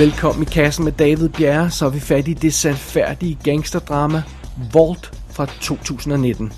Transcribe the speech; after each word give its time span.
Velkommen 0.00 0.42
i 0.42 0.44
kassen 0.44 0.84
med 0.84 0.92
David 0.92 1.28
Bjerre, 1.28 1.70
så 1.70 1.86
er 1.86 1.90
vi 1.90 2.00
fat 2.00 2.28
i 2.28 2.34
det 2.34 2.54
sandfærdige 2.54 3.38
gangsterdrama 3.44 4.22
Vault 4.72 5.12
fra 5.30 5.46
2019. 5.60 6.52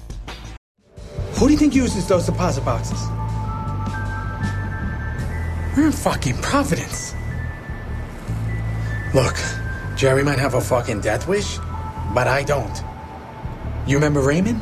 Who 1.37 1.47
do 1.47 1.53
you 1.53 1.59
think 1.59 1.75
uses 1.75 2.07
those 2.07 2.33
deposit 2.33 2.65
boxes? 2.65 2.99
We're 5.77 5.87
in 5.87 5.93
fucking 5.93 6.37
Providence. 6.43 7.17
Look, 9.15 9.37
Jerry 10.01 10.23
might 10.23 10.41
have 10.41 10.55
a 10.55 10.61
fucking 10.61 11.03
death 11.03 11.29
wish, 11.29 11.59
but 12.15 12.27
I 12.39 12.53
don't. 12.53 12.79
You 13.89 13.95
remember 13.99 14.21
Raymond? 14.29 14.61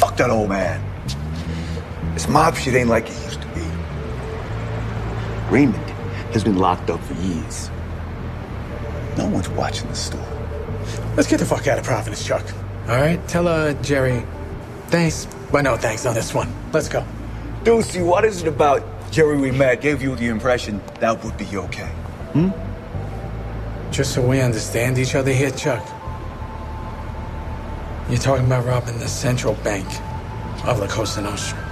Fuck 0.00 0.16
that 0.16 0.30
old 0.30 0.48
man. 0.48 0.80
This 2.12 2.28
mob 2.28 2.54
shit 2.54 2.74
ain't 2.74 2.90
like 2.90 3.06
it 3.10 3.16
used 3.26 3.40
to 3.42 3.48
be. 3.54 3.66
Raymond 5.50 5.83
has 6.34 6.44
been 6.44 6.58
locked 6.58 6.90
up 6.90 7.00
for 7.04 7.14
years. 7.14 7.70
No 9.16 9.26
one's 9.28 9.48
watching 9.48 9.88
the 9.88 9.94
store. 9.94 10.26
Let's 11.16 11.28
get 11.28 11.38
the 11.38 11.46
fuck 11.46 11.66
out 11.68 11.78
of 11.78 11.84
Providence, 11.84 12.26
Chuck. 12.26 12.44
All 12.88 12.96
right, 12.96 13.26
tell 13.28 13.48
uh 13.48 13.72
Jerry, 13.74 14.22
thanks, 14.88 15.26
but 15.50 15.62
no 15.62 15.76
thanks 15.76 16.04
on 16.04 16.14
this 16.14 16.34
one. 16.34 16.52
Let's 16.72 16.88
go. 16.88 17.04
Deucey, 17.62 18.04
what 18.04 18.24
is 18.24 18.42
it 18.42 18.48
about 18.48 18.82
Jerry 19.10 19.36
Remat 19.36 19.80
gave 19.80 20.02
you 20.02 20.14
the 20.16 20.26
impression 20.26 20.82
that 21.00 21.24
would 21.24 21.36
be 21.38 21.46
okay? 21.56 21.88
Hmm? 22.34 22.50
Just 23.92 24.12
so 24.12 24.20
we 24.26 24.40
understand 24.40 24.98
each 24.98 25.14
other 25.14 25.32
here, 25.32 25.52
Chuck. 25.52 25.82
You're 28.10 28.18
talking 28.18 28.44
about 28.44 28.66
robbing 28.66 28.98
the 28.98 29.08
central 29.08 29.54
bank 29.62 29.86
of 30.66 30.80
La 30.80 30.88
Cosa 30.88 31.22
Nostra. 31.22 31.63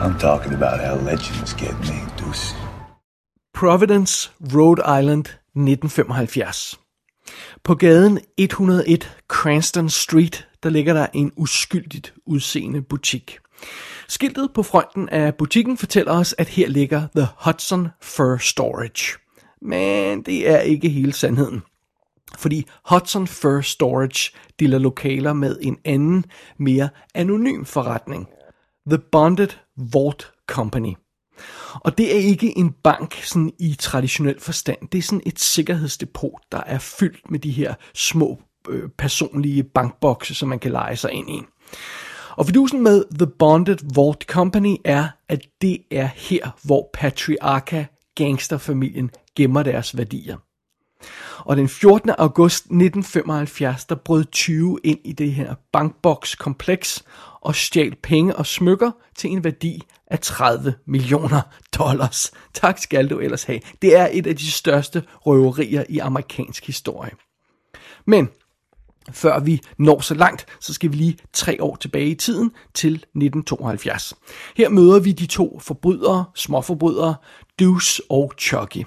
I'm 0.00 0.16
talking 0.18 0.54
about 0.54 0.80
how 0.80 0.94
legends 0.94 1.54
get 1.54 1.72
made, 1.80 2.08
Deuce. 2.18 2.54
Providence, 3.54 4.30
Rhode 4.40 4.80
Island, 5.00 5.26
1975. 5.54 6.78
På 7.64 7.74
gaden 7.74 8.18
101 8.36 9.16
Cranston 9.28 9.90
Street, 9.90 10.48
der 10.62 10.70
ligger 10.70 10.92
der 10.92 11.06
en 11.14 11.32
uskyldigt 11.36 12.14
udseende 12.26 12.82
butik. 12.82 13.38
Skiltet 14.08 14.50
på 14.54 14.62
fronten 14.62 15.08
af 15.08 15.34
butikken 15.34 15.76
fortæller 15.76 16.12
os, 16.12 16.34
at 16.38 16.48
her 16.48 16.68
ligger 16.68 17.06
The 17.16 17.26
Hudson 17.44 17.88
Fur 18.02 18.36
Storage. 18.36 19.18
Men 19.62 20.22
det 20.22 20.50
er 20.50 20.58
ikke 20.58 20.88
hele 20.88 21.12
sandheden. 21.12 21.62
Fordi 22.38 22.66
Hudson 22.90 23.26
Fur 23.26 23.60
Storage 23.60 24.30
deler 24.60 24.78
lokaler 24.78 25.32
med 25.32 25.58
en 25.62 25.78
anden, 25.84 26.24
mere 26.58 26.88
anonym 27.14 27.64
forretning. 27.64 28.28
The 28.88 28.98
Bonded 29.12 29.48
Vault 29.76 30.32
Company. 30.46 30.94
Og 31.74 31.98
det 31.98 32.16
er 32.16 32.18
ikke 32.18 32.58
en 32.58 32.72
bank 32.72 33.14
sådan 33.22 33.52
i 33.58 33.76
traditionel 33.78 34.40
forstand. 34.40 34.78
Det 34.92 34.98
er 34.98 35.02
sådan 35.02 35.22
et 35.26 35.38
sikkerhedsdepot, 35.38 36.40
der 36.52 36.60
er 36.66 36.78
fyldt 36.78 37.30
med 37.30 37.38
de 37.38 37.50
her 37.50 37.74
små 37.94 38.42
øh, 38.68 38.88
personlige 38.98 39.62
bankbokse, 39.62 40.34
som 40.34 40.48
man 40.48 40.58
kan 40.58 40.72
lege 40.72 40.96
sig 40.96 41.12
ind 41.12 41.30
i. 41.30 41.42
Og 42.30 42.46
fidusen 42.46 42.82
med 42.82 43.04
The 43.18 43.26
Bonded 43.26 43.78
Vault 43.94 44.22
Company 44.22 44.76
er, 44.84 45.08
at 45.28 45.40
det 45.62 45.78
er 45.90 46.06
her, 46.06 46.50
hvor 46.64 46.90
patriarka 46.94 47.84
gangsterfamilien 48.14 49.10
gemmer 49.36 49.62
deres 49.62 49.96
værdier. 49.96 50.36
Og 51.38 51.56
den 51.56 51.68
14. 51.68 52.10
august 52.18 52.64
1975, 52.64 53.84
der 53.84 53.94
brød 53.94 54.24
20 54.24 54.78
ind 54.84 54.98
i 55.04 55.12
det 55.12 55.32
her 55.32 55.54
bankbokskompleks 55.72 57.04
og 57.40 57.54
stjal 57.54 57.94
penge 58.02 58.36
og 58.36 58.46
smykker 58.46 58.90
til 59.16 59.30
en 59.30 59.44
værdi 59.44 59.82
af 60.06 60.20
30 60.20 60.74
millioner 60.86 61.40
dollars. 61.78 62.32
Tak 62.54 62.78
skal 62.78 63.10
du 63.10 63.18
ellers 63.18 63.44
have. 63.44 63.60
Det 63.82 63.96
er 63.96 64.08
et 64.12 64.26
af 64.26 64.36
de 64.36 64.50
største 64.50 65.02
røverier 65.20 65.84
i 65.88 65.98
amerikansk 65.98 66.66
historie. 66.66 67.12
Men 68.06 68.28
før 69.12 69.40
vi 69.40 69.60
når 69.78 70.00
så 70.00 70.14
langt, 70.14 70.46
så 70.60 70.74
skal 70.74 70.92
vi 70.92 70.96
lige 70.96 71.18
tre 71.32 71.62
år 71.62 71.76
tilbage 71.76 72.08
i 72.08 72.14
tiden 72.14 72.50
til 72.74 72.92
1972. 72.92 74.14
Her 74.56 74.68
møder 74.68 75.00
vi 75.00 75.12
de 75.12 75.26
to 75.26 75.60
forbrydere, 75.62 76.24
småforbrydere, 76.34 77.14
Deuce 77.58 78.02
og 78.10 78.32
Chucky. 78.38 78.84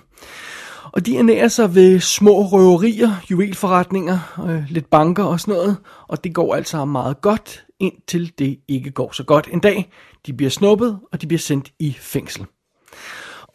Og 0.94 1.06
de 1.06 1.18
ernærer 1.18 1.48
sig 1.48 1.76
ved 1.76 2.00
små 2.00 2.42
røverier, 2.42 3.12
juvelforretninger, 3.32 4.44
øh, 4.50 4.64
lidt 4.70 4.90
banker 4.90 5.24
og 5.24 5.40
sådan 5.40 5.54
noget. 5.54 5.78
Og 6.08 6.24
det 6.24 6.34
går 6.34 6.56
altså 6.56 6.86
meget 6.86 7.22
godt, 7.22 7.66
indtil 7.80 8.34
det 8.40 8.60
ikke 8.68 8.92
går 8.92 9.12
så 9.12 9.24
godt. 9.24 9.50
En 9.52 9.60
dag, 9.60 9.92
de 10.26 10.34
bliver 10.34 10.50
snuppet, 10.50 11.00
og 11.12 11.22
de 11.22 11.28
bliver 11.28 11.40
sendt 11.40 11.72
i 11.80 11.96
fængsel. 12.00 12.46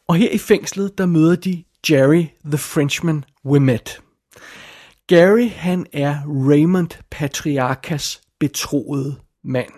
Og 0.09 0.15
her 0.15 0.31
i 0.31 0.39
fængslet, 0.39 0.99
der 0.99 1.07
møder 1.07 1.37
de 1.37 1.65
Jerry 1.91 2.25
the 2.45 2.59
Frenchman 2.59 3.25
Wimet. 3.45 4.01
Gary, 5.07 5.49
han 5.49 5.87
er 5.93 6.17
Raymond 6.27 6.91
Patriarkas 7.11 8.21
betroede 8.41 9.17
mand. 9.45 9.71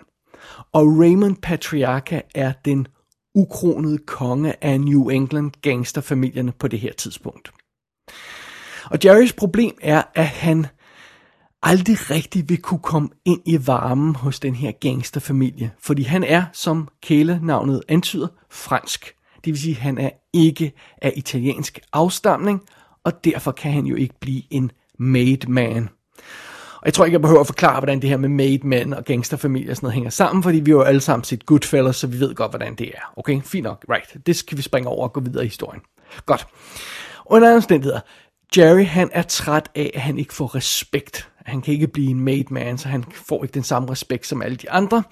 Og 0.73 0.99
Raymond 0.99 1.35
Patriarca 1.41 2.21
er 2.35 2.53
den 2.65 2.87
ukronede 3.35 3.97
konge 3.97 4.63
af 4.63 4.81
New 4.81 5.09
England 5.09 5.51
gangsterfamilierne 5.61 6.51
på 6.51 6.67
det 6.67 6.79
her 6.79 6.93
tidspunkt. 6.93 7.51
Og 8.85 8.99
Jerrys 9.05 9.33
problem 9.33 9.77
er, 9.81 10.03
at 10.15 10.27
han 10.27 10.65
aldrig 11.63 12.11
rigtig 12.11 12.49
vil 12.49 12.61
kunne 12.61 12.79
komme 12.79 13.09
ind 13.25 13.41
i 13.45 13.67
varmen 13.67 14.15
hos 14.15 14.39
den 14.39 14.55
her 14.55 14.71
gangsterfamilie, 14.71 15.71
fordi 15.79 16.03
han 16.03 16.23
er, 16.23 16.45
som 16.53 16.87
kælenavnet 17.01 17.81
antyder, 17.87 18.27
fransk. 18.49 19.15
Det 19.45 19.53
vil 19.53 19.59
sige, 19.59 19.75
at 19.75 19.81
han 19.81 19.97
er 19.97 20.09
ikke 20.33 20.73
af 21.01 21.13
italiensk 21.15 21.79
afstamning, 21.93 22.61
og 23.03 23.23
derfor 23.23 23.51
kan 23.51 23.71
han 23.71 23.85
jo 23.85 23.95
ikke 23.95 24.19
blive 24.19 24.43
en 24.49 24.71
made 24.99 25.51
man. 25.51 25.89
Og 26.81 26.85
jeg 26.85 26.93
tror 26.93 27.05
ikke, 27.05 27.13
jeg 27.13 27.21
behøver 27.21 27.41
at 27.41 27.47
forklare, 27.47 27.79
hvordan 27.79 28.01
det 28.01 28.09
her 28.09 28.17
med 28.17 28.29
made 28.29 28.67
man 28.67 28.93
og 28.93 29.05
gangsterfamilie 29.05 29.71
og 29.71 29.75
sådan 29.75 29.85
noget 29.85 29.93
hænger 29.93 30.09
sammen, 30.09 30.43
fordi 30.43 30.59
vi 30.59 30.71
jo 30.71 30.81
alle 30.81 31.01
sammen 31.01 31.23
set 31.23 31.45
Goodfellas, 31.45 31.95
så 31.95 32.07
vi 32.07 32.19
ved 32.19 32.35
godt, 32.35 32.51
hvordan 32.51 32.75
det 32.75 32.87
er. 32.87 33.13
Okay, 33.17 33.41
fint 33.41 33.63
nok, 33.63 33.85
right. 33.89 34.27
Det 34.27 34.35
skal 34.35 34.57
vi 34.57 34.61
springe 34.61 34.89
over 34.89 35.03
og 35.03 35.13
gå 35.13 35.19
videre 35.19 35.43
i 35.43 35.47
historien. 35.47 35.81
Godt. 36.25 36.47
Under 37.25 37.47
andre 37.47 37.55
omstændigheder, 37.55 37.99
Jerry 38.57 38.85
han 38.85 39.09
er 39.13 39.21
træt 39.21 39.69
af, 39.75 39.91
at 39.93 40.01
han 40.01 40.17
ikke 40.17 40.33
får 40.33 40.55
respekt. 40.55 41.29
Han 41.45 41.61
kan 41.61 41.73
ikke 41.73 41.87
blive 41.87 42.09
en 42.09 42.19
made 42.19 42.45
man, 42.49 42.77
så 42.77 42.87
han 42.87 43.03
får 43.13 43.43
ikke 43.43 43.53
den 43.53 43.63
samme 43.63 43.91
respekt 43.91 44.27
som 44.27 44.41
alle 44.41 44.57
de 44.57 44.71
andre. 44.71 45.03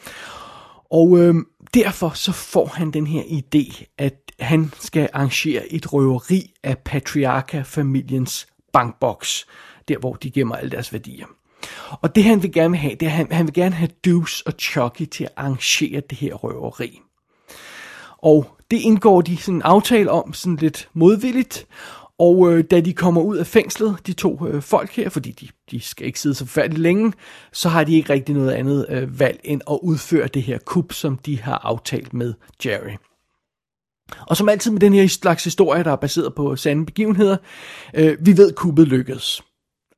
Og 0.91 1.17
øh, 1.19 1.35
derfor 1.73 2.09
så 2.09 2.31
får 2.31 2.65
han 2.65 2.91
den 2.91 3.07
her 3.07 3.21
idé, 3.21 3.83
at 3.97 4.13
han 4.39 4.73
skal 4.79 5.09
arrangere 5.13 5.73
et 5.73 5.93
røveri 5.93 6.53
af 6.63 6.77
patriarka-familiens 6.77 8.47
bankboks, 8.73 9.47
der 9.87 9.97
hvor 9.97 10.13
de 10.13 10.31
gemmer 10.31 10.55
alle 10.55 10.71
deres 10.71 10.93
værdier. 10.93 11.25
Og 12.01 12.15
det 12.15 12.23
han 12.23 12.43
vil 12.43 12.51
gerne 12.51 12.77
have, 12.77 12.95
det 12.95 13.05
er, 13.05 13.09
han, 13.09 13.27
han 13.31 13.45
vil 13.45 13.53
gerne 13.53 13.75
have 13.75 13.89
Deuce 14.05 14.43
og 14.47 14.53
Chucky 14.59 15.05
til 15.05 15.23
at 15.23 15.31
arrangere 15.37 16.01
det 16.09 16.17
her 16.17 16.33
røveri. 16.33 16.99
Og 18.17 18.45
det 18.71 18.77
indgår 18.77 19.21
de 19.21 19.37
sådan 19.37 19.55
en 19.55 19.61
aftale 19.61 20.11
om, 20.11 20.33
sådan 20.33 20.55
lidt 20.55 20.89
modvilligt. 20.93 21.67
Og 22.19 22.53
øh, 22.53 22.63
da 22.71 22.79
de 22.79 22.93
kommer 22.93 23.21
ud 23.21 23.37
af 23.37 23.47
fængslet, 23.47 23.97
de 24.07 24.13
to 24.13 24.47
øh, 24.47 24.61
folk 24.61 24.91
her, 24.91 25.09
fordi 25.09 25.31
de, 25.31 25.47
de 25.71 25.81
skal 25.81 26.07
ikke 26.07 26.19
sidde 26.19 26.35
så 26.35 26.45
færdigt 26.45 26.81
længe, 26.81 27.13
så 27.53 27.69
har 27.69 27.83
de 27.83 27.95
ikke 27.95 28.13
rigtig 28.13 28.35
noget 28.35 28.51
andet 28.51 28.85
øh, 28.89 29.19
valg 29.19 29.39
end 29.43 29.61
at 29.69 29.79
udføre 29.81 30.27
det 30.27 30.43
her 30.43 30.57
kup, 30.57 30.93
som 30.93 31.17
de 31.17 31.41
har 31.41 31.57
aftalt 31.63 32.13
med 32.13 32.33
Jerry. 32.65 32.97
Og 34.27 34.37
som 34.37 34.49
altid 34.49 34.71
med 34.71 34.79
den 34.79 34.93
her 34.93 35.07
slags 35.07 35.43
historie, 35.43 35.83
der 35.83 35.91
er 35.91 35.95
baseret 35.95 36.35
på 36.35 36.55
sande 36.55 36.85
begivenheder, 36.85 37.37
øh, 37.93 38.17
vi 38.21 38.37
ved, 38.37 38.53
kuppet 38.53 38.87
lykkedes. 38.87 39.41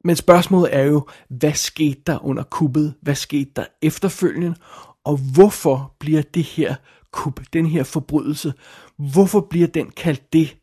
Men 0.04 0.16
spørgsmålet 0.16 0.76
er 0.76 0.84
jo, 0.84 1.08
hvad 1.29 1.53
skete 1.53 2.02
der 2.08 2.26
under 2.26 2.44
kuppet? 2.44 2.94
Hvad 3.02 3.16
skete 3.16 3.52
der 3.56 3.66
efterfølgende? 3.82 4.56
Og 5.03 5.18
hvorfor 5.34 5.96
bliver 6.00 6.22
det 6.22 6.44
her 6.44 6.76
kup, 7.12 7.41
den 7.53 7.66
her 7.66 7.84
forbrydelse, 7.84 8.53
hvorfor 8.97 9.41
bliver 9.50 9.68
den 9.68 9.91
kaldt 9.91 10.34
det, 10.34 10.58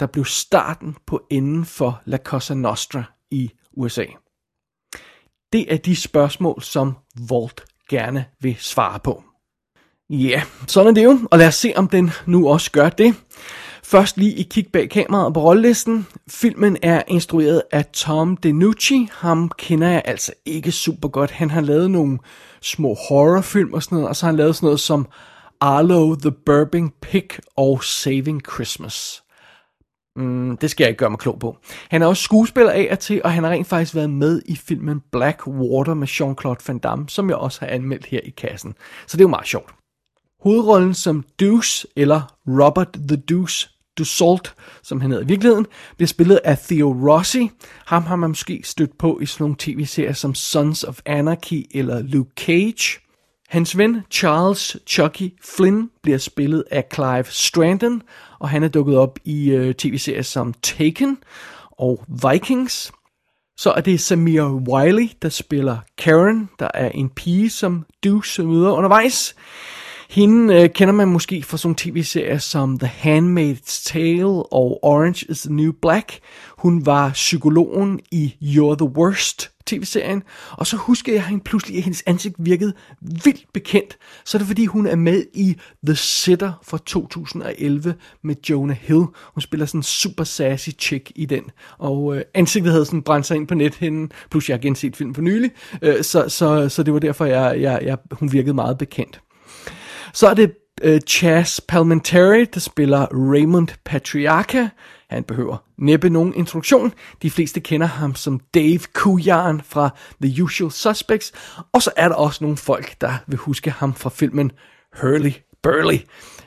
der 0.00 0.06
blev 0.06 0.24
starten 0.24 0.96
på 1.06 1.26
enden 1.30 1.64
for 1.64 2.02
La 2.04 2.16
Cosa 2.16 2.54
Nostra 2.54 3.04
i 3.30 3.50
USA? 3.72 4.04
Det 5.52 5.72
er 5.72 5.76
de 5.76 5.96
spørgsmål, 5.96 6.62
som 6.62 6.96
Volt 7.28 7.64
gerne 7.88 8.24
vil 8.40 8.56
svare 8.58 9.00
på. 9.00 9.24
Ja, 10.10 10.42
sådan 10.66 10.90
er 10.90 10.94
det 10.94 11.04
jo, 11.04 11.18
og 11.30 11.38
lad 11.38 11.48
os 11.48 11.54
se, 11.54 11.72
om 11.76 11.88
den 11.88 12.10
nu 12.26 12.48
også 12.48 12.70
gør 12.70 12.88
det. 12.88 13.14
Først 13.84 14.16
lige 14.16 14.34
i 14.34 14.42
kig 14.42 14.66
bag 14.72 14.90
kameraet 14.90 15.34
på 15.34 15.40
rollelisten. 15.40 16.06
Filmen 16.28 16.76
er 16.82 17.02
instrueret 17.08 17.62
af 17.72 17.84
Tom 17.86 18.36
DeNucci. 18.36 19.08
Ham 19.12 19.50
kender 19.58 19.88
jeg 19.88 20.02
altså 20.04 20.32
ikke 20.46 20.72
super 20.72 21.08
godt. 21.08 21.30
Han 21.30 21.50
har 21.50 21.60
lavet 21.60 21.90
nogle 21.90 22.18
små 22.62 22.94
horrorfilm 23.08 23.72
og 23.72 23.82
sådan 23.82 23.96
noget, 23.96 24.08
og 24.08 24.16
så 24.16 24.26
har 24.26 24.32
han 24.32 24.36
lavet 24.36 24.56
sådan 24.56 24.66
noget 24.66 24.80
som 24.80 25.06
Arlo, 25.60 26.14
The 26.14 26.30
Burping 26.30 26.94
Pig 27.02 27.28
og 27.56 27.84
Saving 27.84 28.42
Christmas. 28.52 29.22
Mm, 30.16 30.56
det 30.56 30.70
skal 30.70 30.84
jeg 30.84 30.88
ikke 30.88 30.98
gøre 30.98 31.10
mig 31.10 31.18
klog 31.18 31.38
på. 31.38 31.56
Han 31.90 32.02
er 32.02 32.06
også 32.06 32.22
skuespiller 32.22 32.72
af 32.72 32.88
og 32.90 32.98
til, 32.98 33.20
og 33.24 33.32
han 33.32 33.44
har 33.44 33.50
rent 33.50 33.66
faktisk 33.66 33.94
været 33.94 34.10
med 34.10 34.42
i 34.46 34.56
filmen 34.56 35.02
Black 35.12 35.46
Water 35.46 35.94
med 35.94 36.08
Jean-Claude 36.08 36.64
Van 36.68 36.78
Damme, 36.78 37.08
som 37.08 37.28
jeg 37.28 37.36
også 37.36 37.60
har 37.60 37.66
anmeldt 37.66 38.06
her 38.06 38.20
i 38.24 38.30
kassen. 38.30 38.74
Så 39.06 39.16
det 39.16 39.20
er 39.20 39.24
jo 39.24 39.28
meget 39.28 39.46
sjovt. 39.46 39.74
Hovedrollen 40.42 40.94
som 40.94 41.24
Deuce, 41.40 41.88
eller 41.96 42.36
Robert 42.46 42.92
the 43.08 43.16
Deuce 43.16 43.73
Dussault, 43.98 44.54
som 44.82 45.00
han 45.00 45.10
hedder 45.10 45.24
i 45.24 45.28
virkeligheden, 45.28 45.66
bliver 45.96 46.06
spillet 46.06 46.40
af 46.44 46.58
Theo 46.58 46.92
Rossi. 46.92 47.50
Ham 47.86 48.02
har 48.02 48.16
man 48.16 48.30
måske 48.30 48.60
stødt 48.64 48.98
på 48.98 49.18
i 49.22 49.26
sådan 49.26 49.44
nogle 49.44 49.56
tv-serier 49.58 50.12
som 50.12 50.34
Sons 50.34 50.84
of 50.84 51.00
Anarchy 51.06 51.66
eller 51.70 52.02
Luke 52.02 52.30
Cage. 52.36 53.00
Hans 53.48 53.78
ven 53.78 54.02
Charles 54.10 54.76
Chucky 54.86 55.32
Flynn 55.44 55.90
bliver 56.02 56.18
spillet 56.18 56.64
af 56.70 56.84
Clive 56.94 57.24
Strandon, 57.24 58.02
og 58.38 58.48
han 58.48 58.62
er 58.62 58.68
dukket 58.68 58.96
op 58.96 59.18
i 59.24 59.50
øh, 59.50 59.74
tv-serier 59.74 60.22
som 60.22 60.54
Taken 60.62 61.18
og 61.70 62.04
Vikings. 62.30 62.92
Så 63.56 63.72
er 63.72 63.80
det 63.80 64.00
Samir 64.00 64.42
Wiley, 64.42 65.08
der 65.22 65.28
spiller 65.28 65.78
Karen, 65.98 66.50
der 66.58 66.68
er 66.74 66.88
en 66.88 67.10
pige, 67.10 67.50
som 67.50 67.86
Deuce 68.04 68.44
møder 68.44 68.70
undervejs. 68.70 69.34
Hende 70.14 70.54
øh, 70.54 70.70
kender 70.70 70.94
man 70.94 71.08
måske 71.08 71.42
fra 71.42 71.56
sådan 71.56 71.74
tv-serier 71.74 72.38
som 72.38 72.78
The 72.78 72.90
Handmaid's 73.02 73.82
Tale 73.92 74.26
og 74.26 74.84
Orange 74.84 75.26
is 75.28 75.40
the 75.40 75.54
New 75.54 75.72
Black. 75.82 76.18
Hun 76.58 76.86
var 76.86 77.10
psykologen 77.10 78.00
i 78.10 78.34
You're 78.42 78.76
the 78.76 78.88
Worst 78.96 79.50
tv-serien, 79.66 80.22
og 80.50 80.66
så 80.66 80.76
husker 80.76 81.12
jeg 81.12 81.26
hende 81.26 81.44
pludselig, 81.44 81.76
at 81.76 81.84
hendes 81.84 82.02
ansigt 82.06 82.34
virkede 82.38 82.72
vildt 83.00 83.44
bekendt. 83.52 83.98
Så 84.24 84.36
er 84.36 84.38
det 84.38 84.46
fordi, 84.46 84.66
hun 84.66 84.86
er 84.86 84.96
med 84.96 85.24
i 85.34 85.56
The 85.86 85.96
Sitter 85.96 86.52
fra 86.62 86.78
2011 86.86 87.94
med 88.22 88.34
Jonah 88.50 88.76
Hill. 88.80 89.04
Hun 89.34 89.40
spiller 89.40 89.66
sådan 89.66 89.78
en 89.78 89.82
super 89.82 90.24
sassy 90.24 90.70
chick 90.78 91.12
i 91.14 91.26
den, 91.26 91.44
og 91.78 92.16
øh, 92.16 92.22
ansigtet 92.34 92.72
havde 92.72 92.86
sådan 92.86 93.02
brændt 93.02 93.26
sig 93.26 93.36
ind 93.36 93.46
på 93.46 93.54
net 93.54 93.74
hende, 93.74 94.14
plus 94.30 94.48
jeg 94.48 94.56
har 94.56 94.62
genset 94.62 94.96
filmen 94.96 95.14
for 95.14 95.22
nylig, 95.22 95.50
øh, 95.82 96.02
så, 96.02 96.28
så, 96.28 96.68
så 96.68 96.82
det 96.82 96.94
var 96.94 97.00
derfor, 97.00 97.24
jeg, 97.24 97.60
jeg, 97.60 97.80
jeg, 97.82 97.98
hun 98.10 98.32
virkede 98.32 98.54
meget 98.54 98.78
bekendt. 98.78 99.20
Så 100.14 100.28
er 100.28 100.34
det 100.34 100.54
øh, 100.82 101.00
Chas 101.00 101.60
Palminteri, 101.68 102.44
der 102.44 102.60
spiller 102.60 103.06
Raymond 103.32 103.68
Patriarca. 103.84 104.68
Han 105.10 105.24
behøver 105.24 105.56
næppe 105.78 106.10
nogen 106.10 106.34
introduktion. 106.34 106.92
De 107.22 107.30
fleste 107.30 107.60
kender 107.60 107.86
ham 107.86 108.14
som 108.14 108.40
Dave 108.54 108.80
Kujan 108.92 109.60
fra 109.64 109.90
The 110.22 110.42
Usual 110.42 110.70
Suspects. 110.70 111.32
Og 111.72 111.82
så 111.82 111.90
er 111.96 112.08
der 112.08 112.14
også 112.14 112.44
nogle 112.44 112.56
folk, 112.56 113.00
der 113.00 113.12
vil 113.26 113.38
huske 113.38 113.70
ham 113.70 113.94
fra 113.94 114.10
filmen 114.10 114.52
Hurley 115.00 115.32
Burley. 115.62 115.98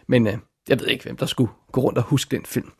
Men 0.07 0.27
øh, 0.27 0.33
jeg 0.69 0.79
ved 0.79 0.87
ikke, 0.87 1.03
hvem 1.03 1.17
der 1.17 1.25
skulle 1.25 1.51
gå 1.71 1.81
rundt 1.81 1.97
og 1.97 2.03
huske 2.03 2.35
den 2.35 2.45
film. 2.45 2.71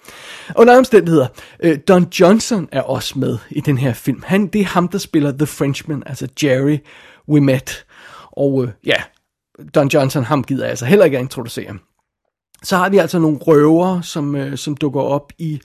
Under 0.56 0.78
omstændigheder, 0.78 1.28
øh, 1.60 1.80
Don 1.88 2.08
Johnson 2.20 2.70
er 2.72 2.82
også 2.82 3.20
med 3.20 3.38
i 3.50 3.62
den 3.62 3.78
her 3.78 3.94
film. 3.94 4.24
Han, 4.26 4.48
det 4.48 4.62
er 4.62 4.66
ham, 4.66 4.88
der 4.88 4.98
spiller 4.98 5.32
The 5.32 5.46
Frenchman, 5.46 6.04
altså 6.06 6.28
Jerry 6.44 6.78
Wimet. 7.30 7.86
Og 8.32 8.64
øh, 8.64 8.70
ja, 8.86 9.04
Don 9.76 9.88
Johnson, 9.88 10.24
ham 10.24 10.44
gider 10.44 10.64
jeg 10.64 10.70
altså 10.70 10.86
heller 10.86 11.06
ikke 11.06 11.18
at 11.18 11.24
introducere. 11.24 11.78
Så 12.64 12.78
har 12.78 12.90
vi 12.90 12.98
altså 12.98 13.20
nogle 13.20 13.38
røver, 13.38 14.02
som, 14.02 14.36
øh, 14.36 14.58
som 14.58 14.78
dukker 14.78 15.02
op 15.02 15.32
i, 15.38 15.62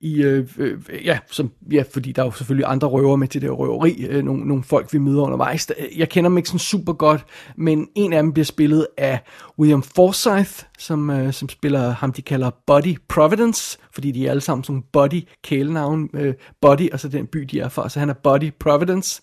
i 0.00 0.22
øh, 0.22 0.48
øh, 0.58 0.78
ja, 1.04 1.18
som, 1.30 1.50
ja, 1.72 1.84
fordi 1.92 2.12
der 2.12 2.22
er 2.22 2.26
jo 2.26 2.32
selvfølgelig 2.32 2.66
andre 2.68 2.88
røver 2.88 3.16
med 3.16 3.28
til 3.28 3.42
det 3.42 3.58
røveri, 3.58 4.06
øh, 4.06 4.24
nogle, 4.24 4.44
nogle 4.44 4.62
folk, 4.62 4.92
vi 4.92 4.98
møder 4.98 5.22
undervejs. 5.22 5.72
Jeg 5.96 6.08
kender 6.08 6.30
dem 6.30 6.36
ikke 6.36 6.48
sådan 6.48 6.58
super 6.58 6.92
godt, 6.92 7.24
men 7.56 7.88
en 7.94 8.12
af 8.12 8.22
dem 8.22 8.32
bliver 8.32 8.44
spillet 8.44 8.86
af 8.96 9.20
William 9.58 9.82
Forsythe, 9.82 10.66
som, 10.78 11.10
øh, 11.10 11.32
som 11.32 11.48
spiller 11.48 11.90
ham, 11.90 12.12
de 12.12 12.22
kalder 12.22 12.50
Buddy 12.66 12.96
Providence, 13.08 13.78
fordi 13.92 14.10
de 14.10 14.26
er 14.26 14.30
alle 14.30 14.40
sammen 14.40 14.64
sådan 14.64 14.84
Buddy 14.92 15.22
kælenavn, 15.44 16.08
øh, 16.14 16.34
Buddy, 16.60 16.90
og 16.92 17.00
så 17.00 17.08
den 17.08 17.26
by, 17.26 17.38
de 17.38 17.60
er 17.60 17.68
fra, 17.68 17.88
så 17.88 18.00
han 18.00 18.10
er 18.10 18.14
Buddy 18.24 18.50
Providence. 18.60 19.22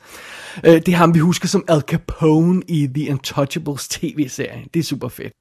Øh, 0.65 0.73
det 0.73 0.87
er 0.87 0.95
ham, 0.95 1.13
vi 1.13 1.19
husker 1.19 1.47
som 1.47 1.63
Al 1.67 1.81
Capone 1.81 2.61
i 2.67 2.87
The 2.95 3.11
Untouchables 3.11 3.87
tv-serie. 3.87 4.65
Det 4.73 4.79
er 4.79 4.83
super 4.83 5.07
fedt 5.07 5.33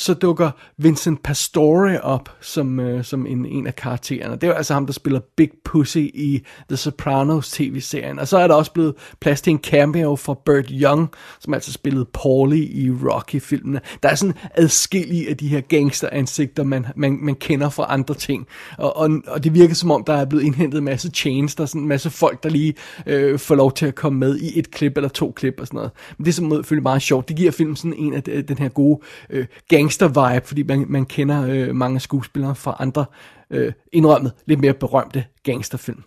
så 0.00 0.14
dukker 0.14 0.50
Vincent 0.76 1.22
Pastore 1.22 2.00
op 2.00 2.36
som, 2.40 2.80
øh, 2.80 3.04
som 3.04 3.26
en, 3.26 3.46
en 3.46 3.66
af 3.66 3.76
karaktererne. 3.76 4.34
Det 4.34 4.44
er 4.44 4.48
jo 4.48 4.52
altså 4.52 4.74
ham, 4.74 4.86
der 4.86 4.92
spiller 4.92 5.20
Big 5.36 5.50
Pussy 5.64 5.98
i 5.98 6.42
The 6.68 6.76
Sopranos 6.76 7.50
tv-serien. 7.50 8.18
Og 8.18 8.28
så 8.28 8.38
er 8.38 8.46
der 8.46 8.54
også 8.54 8.72
blevet 8.72 8.94
plads 9.20 9.42
til 9.42 9.50
en 9.50 9.58
cameo 9.58 10.16
fra 10.16 10.34
Burt 10.44 10.70
Young, 10.70 11.08
som 11.40 11.54
altså 11.54 11.72
spillede 11.72 12.06
Paulie 12.14 12.64
i 12.64 12.90
Rocky-filmene. 12.90 13.80
Der 14.02 14.08
er 14.08 14.14
sådan 14.14 14.34
adskillige 14.54 15.30
af 15.30 15.36
de 15.36 15.48
her 15.48 15.60
gangsteransigter, 15.60 16.62
man, 16.62 16.86
man, 16.96 17.18
man 17.22 17.34
kender 17.34 17.68
fra 17.68 17.86
andre 17.88 18.14
ting. 18.14 18.46
Og, 18.78 18.96
og, 18.96 19.10
og 19.26 19.44
det 19.44 19.54
virker 19.54 19.74
som 19.74 19.90
om, 19.90 20.04
der 20.04 20.14
er 20.14 20.24
blevet 20.24 20.44
indhentet 20.44 20.78
en 20.78 20.84
masse 20.84 21.10
chains, 21.10 21.54
der 21.54 21.62
er 21.62 21.66
sådan 21.66 21.80
en 21.80 21.88
masse 21.88 22.10
folk, 22.10 22.42
der 22.42 22.48
lige 22.48 22.74
øh, 23.06 23.38
får 23.38 23.54
lov 23.54 23.72
til 23.72 23.86
at 23.86 23.94
komme 23.94 24.18
med 24.18 24.38
i 24.38 24.58
et 24.58 24.70
klip 24.70 24.96
eller 24.96 25.08
to 25.08 25.32
klip 25.36 25.54
og 25.58 25.66
sådan 25.66 25.76
noget. 25.76 25.90
Men 26.18 26.24
det 26.24 26.30
er 26.30 26.34
selvfølgelig 26.34 26.82
meget 26.82 27.02
sjovt. 27.02 27.28
Det 27.28 27.36
giver 27.36 27.50
filmen 27.50 27.76
sådan 27.76 27.94
en 27.94 28.14
af 28.14 28.22
øh, 28.28 28.44
den 28.48 28.58
her 28.58 28.68
gode 28.68 29.00
øh, 29.30 29.46
gang 29.68 29.89
gangster-vibe, 29.90 30.46
fordi 30.46 30.62
man, 30.62 30.84
man 30.88 31.06
kender 31.06 31.46
øh, 31.48 31.74
mange 31.74 32.00
skuespillere 32.00 32.54
fra 32.54 32.76
andre 32.78 33.04
øh, 33.50 33.72
indrømmet 33.92 34.32
lidt 34.46 34.60
mere 34.60 34.72
berømte 34.72 35.24
gangsterfilm. 35.44 36.02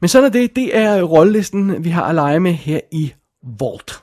Men 0.00 0.08
sådan 0.08 0.26
er 0.26 0.30
det. 0.30 0.56
Det 0.56 0.76
er 0.76 1.02
rollelisten, 1.02 1.84
vi 1.84 1.90
har 1.90 2.04
at 2.04 2.14
lege 2.14 2.40
med 2.40 2.52
her 2.52 2.80
i 2.92 3.12
Vault. 3.58 4.02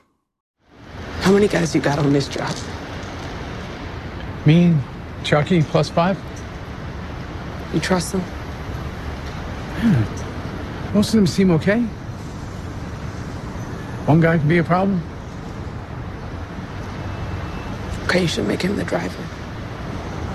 How 1.23 1.33
many 1.33 1.47
guys 1.47 1.73
you 1.73 1.81
got 1.83 2.05
on 2.05 2.11
this 2.11 2.35
job? 2.35 2.55
Me, 4.45 4.77
Chucky, 5.23 5.61
plus 5.61 5.89
five. 5.89 6.17
You 7.73 7.79
trust 7.79 8.11
them? 8.11 8.21
Yeah. 9.83 10.95
Most 10.95 11.09
of 11.09 11.17
them 11.17 11.27
seem 11.27 11.51
okay. 11.51 11.83
One 14.07 14.21
guy 14.21 14.37
can 14.37 14.47
be 14.47 14.59
a 14.59 14.63
problem. 14.63 15.14
Okay, 18.05 18.21
you 18.21 18.27
should 18.27 18.47
make 18.47 18.61
him 18.61 18.75
the 18.75 18.83
driver. 18.83 19.23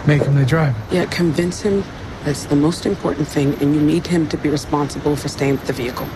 Make 0.06 0.22
him 0.22 0.34
the 0.34 0.44
driver? 0.44 0.76
Yeah, 0.90 1.06
convince 1.06 1.60
him 1.62 1.84
that's 2.24 2.44
the 2.44 2.56
most 2.56 2.84
important 2.84 3.26
thing, 3.26 3.54
and 3.62 3.74
you 3.74 3.80
need 3.80 4.06
him 4.06 4.28
to 4.28 4.36
be 4.36 4.48
responsible 4.48 5.16
for 5.16 5.28
staying 5.28 5.52
with 5.52 5.66
the 5.66 5.72
vehicle. 5.72 6.06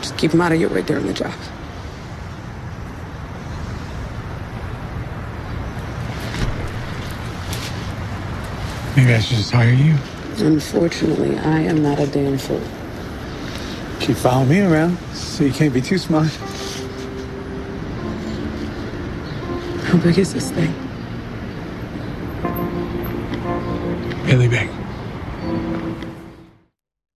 Just 0.00 0.16
keep 0.16 0.32
him 0.32 0.40
out 0.40 0.52
of 0.52 0.60
your 0.60 0.70
way 0.70 0.82
during 0.82 1.06
the 1.06 1.12
job. 1.12 1.34
Maybe 8.96 9.12
I 9.12 9.20
should 9.20 9.36
just 9.36 9.50
hire 9.50 9.72
you. 9.72 9.96
Unfortunately, 10.38 11.36
I 11.38 11.60
am 11.60 11.82
not 11.82 11.98
a 11.98 12.06
damn 12.06 12.38
fool. 12.38 12.62
Keep 14.00 14.16
following 14.16 14.48
me 14.48 14.60
around, 14.60 14.96
so 15.12 15.44
you 15.44 15.52
can't 15.52 15.74
be 15.74 15.80
too 15.80 15.98
smart. 15.98 16.28
How 19.84 19.98
big 19.98 20.18
is 20.18 20.32
this 20.32 20.50
thing? 20.50 20.83
Really. 24.38 24.68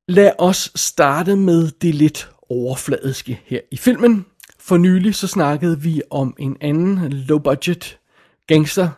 Lad 0.08 0.32
os 0.40 0.72
starte 0.76 1.36
med 1.36 1.72
det 1.82 1.96
lidt 1.96 2.30
overfladiske 2.50 3.42
her 3.46 3.60
i 3.72 3.78
filmen. 3.78 4.26
For 4.60 4.78
nylig 4.78 5.16
så 5.16 5.28
snakkede 5.28 5.82
vi 5.82 6.02
om 6.10 6.36
en 6.40 6.58
anden 6.62 7.14
low-budget 7.14 8.00
gangster 8.48 8.90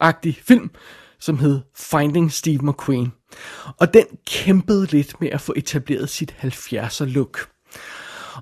agtig 0.00 0.38
film, 0.42 0.70
som 1.18 1.38
hed 1.38 1.60
Finding 1.76 2.32
Steve 2.32 2.58
McQueen. 2.62 3.12
Og 3.78 3.94
den 3.94 4.04
kæmpede 4.26 4.86
lidt 4.86 5.20
med 5.20 5.28
at 5.28 5.40
få 5.40 5.54
etableret 5.56 6.08
sit 6.08 6.34
70'er 6.42 7.04
look. 7.04 7.48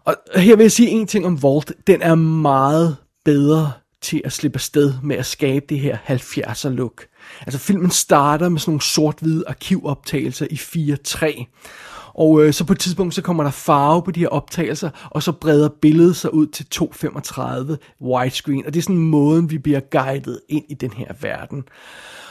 Og 0.04 0.14
her 0.36 0.56
vil 0.56 0.64
jeg 0.64 0.72
sige 0.72 0.88
en 0.88 1.06
ting 1.06 1.26
om 1.26 1.42
Vault. 1.42 1.72
Den 1.86 2.02
er 2.02 2.14
meget 2.14 2.96
bedre 3.24 3.72
til 4.02 4.22
at 4.24 4.32
slippe 4.32 4.56
afsted 4.56 4.94
med 5.02 5.16
at 5.16 5.26
skabe 5.26 5.66
det 5.68 5.80
her 5.80 5.96
70'er 6.08 6.68
look. 6.68 7.06
Altså 7.40 7.58
filmen 7.58 7.90
starter 7.90 8.48
med 8.48 8.60
sådan 8.60 8.70
nogle 8.70 8.82
sort-hvide 8.82 9.44
arkivoptagelser 9.46 10.46
i 10.50 10.54
4.3. 10.54 11.44
Og 12.18 12.44
øh, 12.44 12.52
så 12.52 12.64
på 12.64 12.72
et 12.72 12.78
tidspunkt, 12.78 13.14
så 13.14 13.22
kommer 13.22 13.42
der 13.42 13.50
farve 13.50 14.02
på 14.02 14.10
de 14.10 14.20
her 14.20 14.28
optagelser, 14.28 14.90
og 15.10 15.22
så 15.22 15.32
breder 15.32 15.68
billedet 15.68 16.16
sig 16.16 16.34
ud 16.34 16.46
til 16.46 16.66
2.35 16.74 17.76
widescreen. 18.00 18.66
Og 18.66 18.74
det 18.74 18.80
er 18.80 18.82
sådan 18.82 18.98
måden, 18.98 19.50
vi 19.50 19.58
bliver 19.58 19.80
guidet 19.80 20.40
ind 20.48 20.64
i 20.68 20.74
den 20.74 20.92
her 20.92 21.12
verden. 21.20 21.64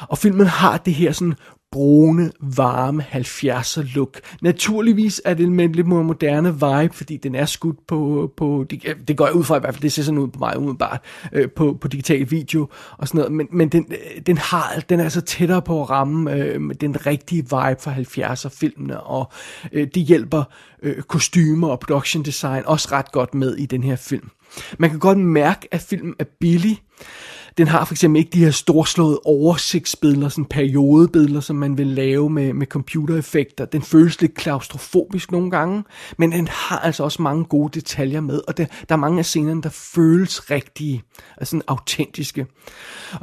Og 0.02 0.18
filmen 0.18 0.48
har 0.48 0.78
det 0.78 0.94
her 0.94 1.12
sådan 1.12 1.34
brune, 1.72 2.32
varme 2.40 3.06
70'er 3.12 3.96
look. 3.96 4.20
Naturligvis 4.42 5.22
er 5.26 5.34
det 5.34 5.52
med 5.52 5.66
en 5.66 5.72
lidt 5.72 5.88
mere 5.88 6.04
moderne 6.04 6.54
vibe, 6.54 6.94
fordi 6.94 7.18
den 7.18 7.36
er 7.36 7.46
skudt 7.46 7.88
på, 7.88 8.32
på 8.38 8.66
det 9.08 9.18
går 9.18 9.26
jeg 9.26 9.36
ud 9.36 9.44
fra 9.44 9.58
i 9.58 9.60
hvert 9.60 9.74
fald, 9.74 9.82
det 9.82 9.92
ser 9.92 10.04
sådan 10.04 10.18
ud 10.18 10.28
på 10.28 10.40
mig 10.40 10.58
umiddelbart, 10.58 11.02
øh, 11.34 11.50
på, 11.52 11.78
på 11.82 11.88
digital 11.88 12.32
video 12.32 12.68
og 12.98 13.08
sådan 13.08 13.20
noget, 13.20 13.34
men, 13.34 13.48
men 13.52 13.70
den, 13.70 13.86
øh, 13.90 14.22
den, 14.22 14.38
har, 14.38 14.84
den 14.90 15.00
er 15.00 15.10
så 15.10 15.22
tættere 15.22 15.62
på 15.62 15.82
at 15.82 15.90
ramme 15.90 16.34
øh, 16.34 16.62
den 16.82 17.06
rigtige 17.06 17.42
vibe 17.42 17.82
fra 17.82 17.94
70'er 17.94 18.60
filmene, 18.60 19.02
og 19.02 19.32
øh, 19.72 19.88
det 19.96 20.04
hjælper 20.04 20.44
øh, 20.84 21.02
kostymer 21.02 21.68
og 21.68 21.80
production 21.80 22.24
design 22.24 22.64
også 22.66 22.88
ret 22.92 23.12
godt 23.12 23.36
med 23.36 23.56
i 23.56 23.66
den 23.66 23.84
her 23.84 23.96
film. 23.96 24.30
Man 24.80 24.90
kan 24.90 25.00
godt 25.00 25.18
mærke, 25.18 25.68
at 25.72 25.82
filmen 25.82 26.16
er 26.20 26.26
billig, 26.40 26.82
den 27.58 27.68
har 27.68 27.86
for 27.86 27.94
eksempel 27.94 28.20
ikke 28.20 28.32
de 28.34 28.44
her 28.44 28.52
storslåede 28.52 29.20
oversigtsbilleder, 29.26 30.30
sådan 30.30 30.46
periodebilleder, 30.46 31.40
som 31.40 31.56
man 31.56 31.78
vil 31.78 31.88
lave 31.88 32.30
med, 32.30 32.54
med 32.54 32.68
computereffekter. 32.68 33.66
Den 33.66 33.82
føles 33.82 34.22
lidt 34.22 34.34
klaustrofobisk 34.34 35.32
nogle 35.32 35.52
gange, 35.52 35.84
men 36.18 36.32
den 36.32 36.48
har 36.48 36.80
altså 36.80 37.04
også 37.04 37.22
mange 37.22 37.46
gode 37.46 37.80
detaljer 37.80 38.22
med, 38.22 38.42
og 38.48 38.58
der, 38.58 38.66
der 38.90 38.96
er 38.96 39.00
mange 39.00 39.20
af 39.20 39.26
scenerne, 39.26 39.62
der 39.62 39.70
føles 39.70 40.52
rigtige, 40.52 41.04
altså 41.38 41.52
sådan 41.52 41.62
autentiske. 41.68 42.46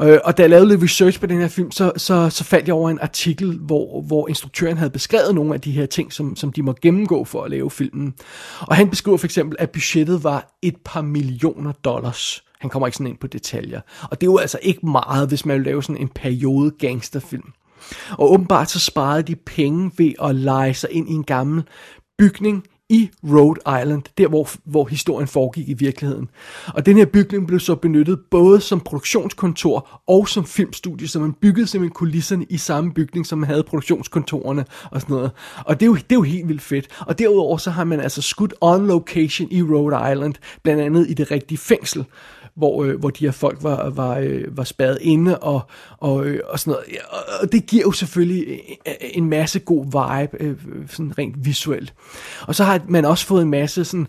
Øh, 0.03 0.19
og 0.25 0.37
da 0.37 0.43
jeg 0.43 0.50
lavede 0.50 0.69
lidt 0.69 0.83
research 0.83 1.21
på 1.21 1.26
den 1.26 1.38
her 1.38 1.49
film, 1.49 1.71
så, 1.71 1.93
så, 1.97 2.31
så 2.31 2.45
faldt 2.45 2.67
jeg 2.67 2.75
over 2.75 2.91
en 2.91 2.99
artikel, 3.03 3.59
hvor, 3.59 4.03
hvor 4.03 4.29
instruktøren 4.29 4.79
havde 4.79 4.91
beskrevet 4.91 5.35
nogle 5.35 5.55
af 5.55 5.61
de 5.61 5.73
her 5.73 5.87
ting, 5.87 6.12
som, 6.12 6.37
som 6.37 6.53
de 6.53 6.62
må 6.62 6.75
gennemgå 6.83 7.25
for 7.25 7.43
at 7.43 7.50
lave 7.50 7.71
filmen. 7.71 8.14
Og 8.61 8.76
han 8.76 8.91
beskriver 8.91 9.17
for 9.19 9.26
eksempel, 9.26 9.57
at 9.59 9.71
budgettet 9.71 10.25
var 10.25 10.59
et 10.62 10.76
par 10.85 11.03
millioner 11.03 11.73
dollars. 11.73 12.45
Han 12.58 12.70
kommer 12.70 12.87
ikke 12.87 12.96
sådan 12.96 13.11
ind 13.11 13.18
på 13.18 13.26
detaljer. 13.26 13.80
Og 14.02 14.20
det 14.20 14.26
er 14.26 14.30
jo 14.30 14.38
altså 14.38 14.58
ikke 14.62 14.87
meget, 14.87 15.28
hvis 15.28 15.46
man 15.46 15.56
vil 15.56 15.64
lave 15.64 15.82
sådan 15.82 16.02
en 16.02 16.08
periode 16.08 16.70
gangsterfilm. 16.70 17.52
Og 18.11 18.32
åbenbart 18.32 18.70
så 18.70 18.80
sparede 18.80 19.23
de 19.23 19.37
penge 19.37 19.90
ved 19.99 20.12
at 20.23 20.34
lege 20.34 20.75
sig 20.75 20.90
ind 20.92 21.08
i 21.08 21.12
en 21.12 21.25
gammel 21.25 21.62
bygning 22.18 22.64
i 22.88 23.11
Rhode 23.25 23.61
Island, 23.82 24.02
der 24.18 24.28
hvor, 24.28 24.49
hvor 24.64 24.87
historien 24.87 25.28
foregik 25.28 25.68
i 25.68 25.75
virkeligheden. 25.75 26.30
Og 26.66 26.87
den 26.87 26.96
her 26.96 27.04
bygning 27.04 27.46
blev 27.46 27.61
så 27.61 27.75
benyttet 27.75 28.20
både 28.30 28.61
som 28.61 28.80
produktionskontor 28.80 30.02
og 30.06 30.28
som 30.28 30.44
filmstudie, 30.44 31.08
så 31.08 31.20
man 31.20 31.32
byggede 31.32 31.66
simpelthen 31.66 31.94
kulisserne 31.94 32.46
i 32.50 32.56
samme 32.56 32.92
bygning, 32.92 33.26
som 33.26 33.38
man 33.38 33.49
havde 33.49 33.62
produktionskontorerne 33.62 34.64
og 34.90 35.00
sådan 35.00 35.14
noget. 35.14 35.30
Og 35.64 35.80
det 35.80 35.87
er 35.87 35.90
jo, 35.90 35.94
det 35.94 36.12
er 36.12 36.16
jo 36.16 36.23
helt 36.23 36.49
vildt 36.49 36.62
fedt. 36.62 36.88
Og 37.00 37.18
derudover 37.18 37.56
så 37.56 37.70
har 37.70 37.84
man 37.84 38.00
altså 38.00 38.23
skudt 38.23 38.54
on 38.61 38.87
location 38.87 39.49
i 39.50 39.62
Rhode 39.62 40.12
Island, 40.12 40.34
blandt 40.62 40.82
andet 40.82 41.11
i 41.11 41.14
det 41.14 41.30
rigtige 41.30 41.58
fængsel, 41.58 42.04
hvor, 42.56 42.84
øh, 42.84 42.99
hvor 43.00 43.11
de 43.11 43.25
her 43.25 43.32
folk 43.32 43.58
var, 43.62 43.90
var, 43.90 44.18
øh, 44.18 44.56
var 44.56 44.64
spadet 44.64 44.99
inde 45.00 45.38
og, 45.38 45.61
og, 45.99 46.26
øh, 46.26 46.40
og 46.49 46.61
sådan 46.61 46.70
noget. 46.70 46.84
Og 47.42 47.52
det 47.52 47.66
giver 47.66 47.82
jo 47.82 47.92
selvfølgelig 47.92 48.61
en 49.00 49.28
masse 49.28 49.58
god 49.58 49.84
vibe, 49.84 50.44
øh, 50.44 50.56
sådan 50.88 51.18
rent 51.18 51.44
visuelt. 51.44 51.94
Og 52.46 52.54
så 52.54 52.64
har 52.64 52.80
man 52.88 53.04
også 53.04 53.26
fået 53.26 53.42
en 53.42 53.50
masse 53.50 53.84
sådan 53.84 54.06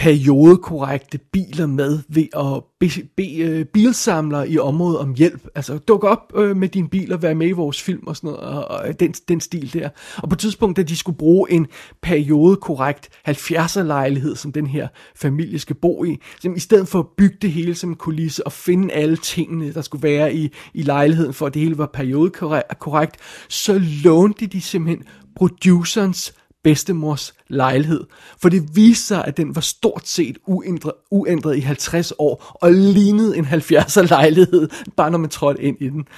periodekorrekte 0.00 1.18
biler 1.18 1.66
med 1.66 1.98
ved 2.08 2.26
at 2.36 2.62
bede 2.80 3.02
be, 3.16 3.36
øh, 3.36 3.64
bilsamlere 3.64 4.48
i 4.48 4.58
området 4.58 4.98
om 4.98 5.14
hjælp. 5.14 5.46
Altså 5.54 5.78
duk 5.78 6.04
op 6.04 6.32
øh, 6.36 6.56
med 6.56 6.68
din 6.68 6.88
bil 6.88 7.12
og 7.12 7.22
vær 7.22 7.34
med 7.34 7.48
i 7.48 7.52
vores 7.52 7.82
film 7.82 8.06
og 8.06 8.16
sådan 8.16 8.30
noget, 8.30 8.40
og, 8.40 8.64
og 8.68 9.00
den, 9.00 9.12
den 9.12 9.40
stil 9.40 9.72
der. 9.72 9.88
Og 10.16 10.28
på 10.28 10.34
et 10.34 10.38
tidspunkt, 10.38 10.76
da 10.76 10.82
de 10.82 10.96
skulle 10.96 11.18
bruge 11.18 11.52
en 11.52 11.66
periodekorrekt 12.02 13.08
70'er 13.28 13.82
lejlighed, 13.82 14.36
som 14.36 14.52
den 14.52 14.66
her 14.66 14.88
familie 15.16 15.58
skal 15.58 15.76
bo 15.76 16.04
i, 16.04 16.16
så 16.40 16.52
i 16.56 16.60
stedet 16.60 16.88
for 16.88 16.98
at 16.98 17.06
bygge 17.16 17.36
det 17.42 17.52
hele 17.52 17.74
som 17.74 17.90
en 17.90 17.96
kulisse 17.96 18.46
og 18.46 18.52
finde 18.52 18.94
alle 18.94 19.16
tingene, 19.16 19.72
der 19.72 19.82
skulle 19.82 20.02
være 20.02 20.34
i, 20.34 20.52
i 20.74 20.82
lejligheden, 20.82 21.34
for 21.34 21.46
at 21.46 21.54
det 21.54 21.62
hele 21.62 21.78
var 21.78 21.90
periodekorrekt, 21.94 23.16
så 23.48 23.80
lånte 24.04 24.46
de 24.46 24.60
simpelthen 24.60 25.04
producerens 25.36 26.34
bedstemors 26.64 27.34
lejlighed. 27.48 28.04
For 28.42 28.48
det 28.48 28.76
viste 28.76 29.06
sig, 29.06 29.24
at 29.24 29.36
den 29.36 29.54
var 29.54 29.60
stort 29.60 30.08
set 30.08 30.38
uændret, 30.46 30.92
uændret 31.10 31.56
i 31.56 31.60
50 31.60 32.12
år, 32.18 32.58
og 32.62 32.72
lignede 32.72 33.36
en 33.38 33.44
70'er 33.44 34.00
lejlighed, 34.00 34.68
bare 34.96 35.10
når 35.10 35.18
man 35.18 35.30
trådte 35.30 35.62
ind 35.62 35.76
i 35.80 35.88
den. 35.88 36.08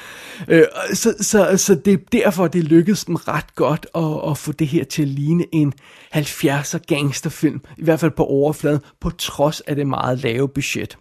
Øh, 0.49 0.65
så, 0.93 1.15
så, 1.21 1.57
så 1.57 1.75
det 1.75 1.93
er 1.93 1.99
derfor, 2.13 2.49
det 2.49 2.65
lykkedes 2.65 3.05
dem 3.05 3.15
ret 3.15 3.55
godt 3.55 3.87
at, 3.95 4.31
at 4.31 4.39
få 4.39 4.53
det 4.53 4.67
her 4.67 4.85
til 4.85 5.03
at 5.03 5.09
ligne 5.09 5.45
en 5.53 5.73
70'er 6.15 6.79
gangsterfilm, 6.79 7.61
i 7.79 7.85
hvert 7.85 8.01
fald 8.01 8.11
på 8.11 8.25
overfladen, 8.25 8.81
på 9.01 9.11
trods 9.11 9.61
af 9.61 9.77
det 9.77 9.87
meget 9.87 10.19
lave 10.19 10.49
budget. 10.49 10.99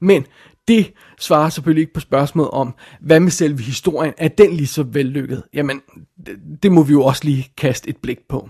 Men 0.00 0.26
det 0.68 0.92
svarer 1.20 1.48
selvfølgelig 1.48 1.80
ikke 1.80 1.92
på 1.92 2.00
spørgsmålet 2.00 2.50
om, 2.50 2.74
hvad 3.00 3.20
med 3.20 3.30
selve 3.30 3.62
historien, 3.62 4.14
er 4.18 4.28
den 4.28 4.52
lige 4.52 4.66
så 4.66 4.82
vellykket? 4.82 5.42
Jamen, 5.54 5.80
det, 6.62 6.72
må 6.72 6.82
vi 6.82 6.92
jo 6.92 7.04
også 7.04 7.24
lige 7.24 7.48
kaste 7.56 7.88
et 7.88 7.96
blik 7.96 8.18
på. 8.28 8.48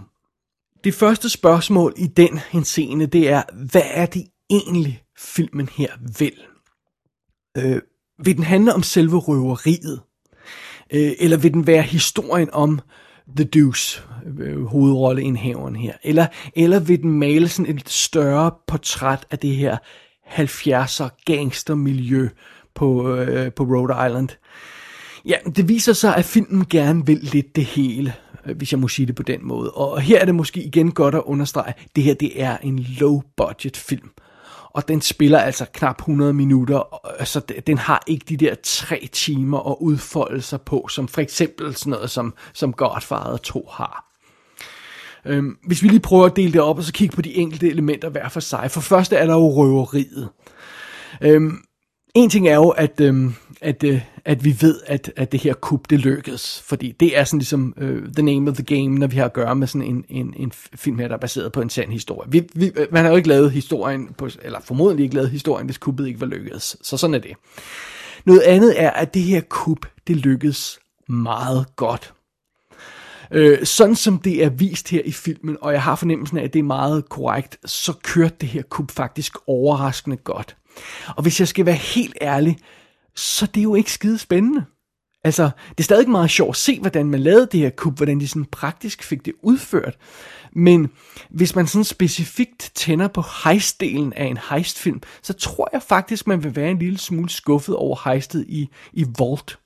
Det 0.85 0.95
første 0.95 1.31
spørgsmål 1.31 1.95
i 1.97 2.07
den 2.07 2.41
henseende, 2.53 3.07
det 3.07 3.29
er, 3.29 3.43
hvad 3.71 3.83
er 3.85 4.07
det 4.07 4.25
egentlig, 4.51 5.03
filmen 5.19 5.69
her 5.77 5.89
vil? 6.19 6.35
Øh, 7.57 7.81
vil 8.25 8.37
den 8.37 8.45
handle 8.45 8.75
om 8.75 8.83
selve 8.83 9.19
røveriet? 9.19 10.01
Øh, 10.93 11.13
eller 11.19 11.37
vil 11.37 11.55
den 11.55 11.67
være 11.67 11.83
historien 11.83 12.49
om 12.53 12.81
The 13.37 13.45
Deuce, 13.45 14.03
øh, 14.39 14.65
hovedrolleindhaveren 14.65 15.77
her? 15.77 15.93
Eller, 16.05 16.27
eller 16.57 16.81
vil 16.81 17.03
den 17.03 17.11
male 17.11 17.49
sådan 17.49 17.77
et 17.77 17.89
større 17.89 18.53
portræt 18.67 19.27
af 19.31 19.39
det 19.39 19.57
her 19.57 19.77
70'er 20.27 21.25
gangstermiljø 21.25 22.29
på, 22.75 23.17
øh, 23.17 23.53
på 23.53 23.65
Rhode 23.65 24.07
Island. 24.07 24.29
Ja, 25.25 25.37
det 25.57 25.69
viser 25.69 25.93
sig, 25.93 26.17
at 26.17 26.25
filmen 26.25 26.67
gerne 26.71 27.07
vil 27.07 27.19
lidt 27.23 27.57
det 27.57 27.65
hele, 27.65 28.15
øh, 28.47 28.57
hvis 28.57 28.73
jeg 28.73 28.81
må 28.81 28.89
sige 28.89 29.07
det 29.07 29.15
på 29.15 29.23
den 29.23 29.41
måde. 29.43 29.71
Og 29.71 30.01
her 30.01 30.21
er 30.21 30.25
det 30.25 30.35
måske 30.35 30.63
igen 30.63 30.93
godt 30.93 31.15
at 31.15 31.23
understrege, 31.25 31.69
at 31.69 31.89
det 31.97 32.05
her 32.05 32.15
det 32.15 32.43
er 32.43 32.57
en 32.57 32.79
low-budget 32.79 33.77
film. 33.77 34.11
Og 34.71 34.89
den 34.89 35.01
spiller 35.01 35.39
altså 35.39 35.67
knap 35.73 35.99
100 35.99 36.33
minutter, 36.33 37.11
øh, 37.21 37.27
så 37.27 37.41
den 37.67 37.79
har 37.79 38.03
ikke 38.07 38.25
de 38.29 38.37
der 38.37 38.55
tre 38.63 39.09
timer 39.13 39.71
at 39.71 39.77
udfolde 39.81 40.43
sig 40.43 40.61
på, 40.61 40.89
som 40.91 41.09
for 41.09 41.21
eksempel 41.21 41.75
sådan 41.75 41.91
noget 41.91 42.11
som, 42.11 42.35
som 42.53 42.73
Godfather 42.73 43.37
2 43.37 43.69
har. 43.73 44.11
Øhm, 45.27 45.57
hvis 45.67 45.83
vi 45.83 45.89
lige 45.89 46.01
prøver 46.01 46.27
at 46.27 46.37
dele 46.37 46.53
det 46.53 46.61
op, 46.61 46.79
og 46.79 46.85
så 46.85 46.93
kigge 46.93 47.15
på 47.15 47.23
de 47.23 47.35
enkelte 47.35 47.71
elementer 47.71 48.09
hver 48.09 48.29
for 48.29 48.41
sig. 48.41 48.71
For 48.71 48.81
første 48.81 49.17
er 49.17 49.27
der 49.27 49.35
jo 49.35 49.49
røveriet. 49.49 50.29
Øhm, 51.21 51.59
en 52.15 52.31
ting 52.31 52.49
er 52.49 52.55
jo, 52.55 52.69
at, 52.69 53.01
øh, 53.01 53.31
at, 53.61 53.85
øh, 53.85 54.01
at 54.25 54.45
vi 54.45 54.57
ved, 54.61 54.81
at, 54.87 55.13
at 55.17 55.33
det 55.33 55.41
her 55.41 55.55
kup, 55.55 55.91
det 55.91 56.01
lykkedes. 56.01 56.63
Fordi 56.67 56.93
det 57.01 57.19
er 57.19 57.25
sådan 57.25 57.39
ligesom 57.39 57.75
øh, 57.77 58.13
the 58.13 58.23
name 58.23 58.51
of 58.51 58.57
the 58.57 58.65
game, 58.65 58.99
når 58.99 59.07
vi 59.07 59.17
har 59.17 59.25
at 59.25 59.33
gøre 59.33 59.57
med 59.57 59.67
sådan 59.67 59.89
en, 59.89 60.05
en, 60.09 60.35
en 60.37 60.53
film 60.53 60.99
her, 60.99 61.09
der 61.09 61.15
er 61.15 61.21
baseret 61.21 61.53
på 61.53 61.61
en 61.61 61.71
sand 61.71 61.93
historie. 61.93 62.31
Vi, 62.33 62.43
vi, 62.55 62.73
øh, 62.77 62.87
man 62.93 63.05
har 63.05 63.11
jo 63.11 63.17
ikke 63.17 63.29
lavet 63.29 63.51
historien, 63.51 64.09
på, 64.19 64.29
eller 64.43 64.61
formodentlig 64.61 65.05
ikke 65.05 65.15
lavet 65.15 65.31
historien, 65.31 65.67
hvis 65.67 65.79
kuppet 65.79 66.07
ikke 66.07 66.21
var 66.21 66.27
lykkedes. 66.27 66.77
Så 66.83 66.97
sådan 66.97 67.15
er 67.15 67.19
det. 67.19 67.33
Noget 68.25 68.41
andet 68.41 68.83
er, 68.83 68.91
at 68.91 69.15
det 69.15 69.23
her 69.23 69.41
kup, 69.49 69.87
det 70.07 70.17
lykkedes 70.17 70.79
meget 71.09 71.67
godt. 71.77 72.15
Øh, 73.31 73.65
sådan 73.65 73.95
som 73.95 74.19
det 74.19 74.45
er 74.45 74.49
vist 74.49 74.89
her 74.89 75.03
i 75.05 75.13
filmen, 75.13 75.57
og 75.61 75.73
jeg 75.73 75.83
har 75.83 75.97
fornemmelsen 75.97 76.39
af, 76.39 76.45
at 76.45 76.53
det 76.53 76.59
er 76.59 76.63
meget 76.63 77.09
korrekt, 77.09 77.59
så 77.65 77.93
kørte 78.03 78.35
det 78.41 78.49
her 78.49 78.63
kub 78.63 78.91
faktisk 78.91 79.37
overraskende 79.47 80.17
godt. 80.17 80.57
Og 81.17 81.23
hvis 81.23 81.41
jeg 81.41 81.49
skal 81.49 81.67
være 81.67 81.75
helt 81.75 82.17
ærlig, 82.23 82.59
så 83.15 83.47
det 83.47 83.61
er 83.61 83.63
jo 83.63 83.75
ikke 83.75 83.93
skide 83.93 84.19
spændende. 84.19 84.65
Altså, 85.25 85.51
det 85.71 85.79
er 85.79 85.83
stadig 85.83 86.11
meget 86.11 86.31
sjovt 86.31 86.51
at 86.51 86.57
se, 86.57 86.81
hvordan 86.81 87.07
man 87.07 87.21
lavede 87.21 87.49
det 87.53 87.61
her 87.61 87.71
kub, 87.71 87.97
hvordan 87.97 88.21
de 88.21 88.29
sådan 88.29 88.45
praktisk 88.45 89.03
fik 89.03 89.25
det 89.25 89.35
udført. 89.43 89.99
Men 90.53 90.91
hvis 91.31 91.57
man 91.57 91.67
sådan 91.67 91.85
specifikt 91.85 92.73
tænder 92.75 93.09
på 93.09 93.25
heistdelen 93.45 94.13
af 94.13 94.25
en 94.25 94.39
heistfilm, 94.51 95.03
så 95.23 95.33
tror 95.33 95.69
jeg 95.73 95.83
faktisk, 95.83 96.27
man 96.27 96.45
vil 96.45 96.57
være 96.57 96.71
en 96.71 96.79
lille 96.79 96.99
smule 96.99 97.31
skuffet 97.31 97.77
over 97.77 98.11
heistet 98.11 98.45
i, 98.49 98.69
i 98.93 99.07
Vault. 99.19 99.59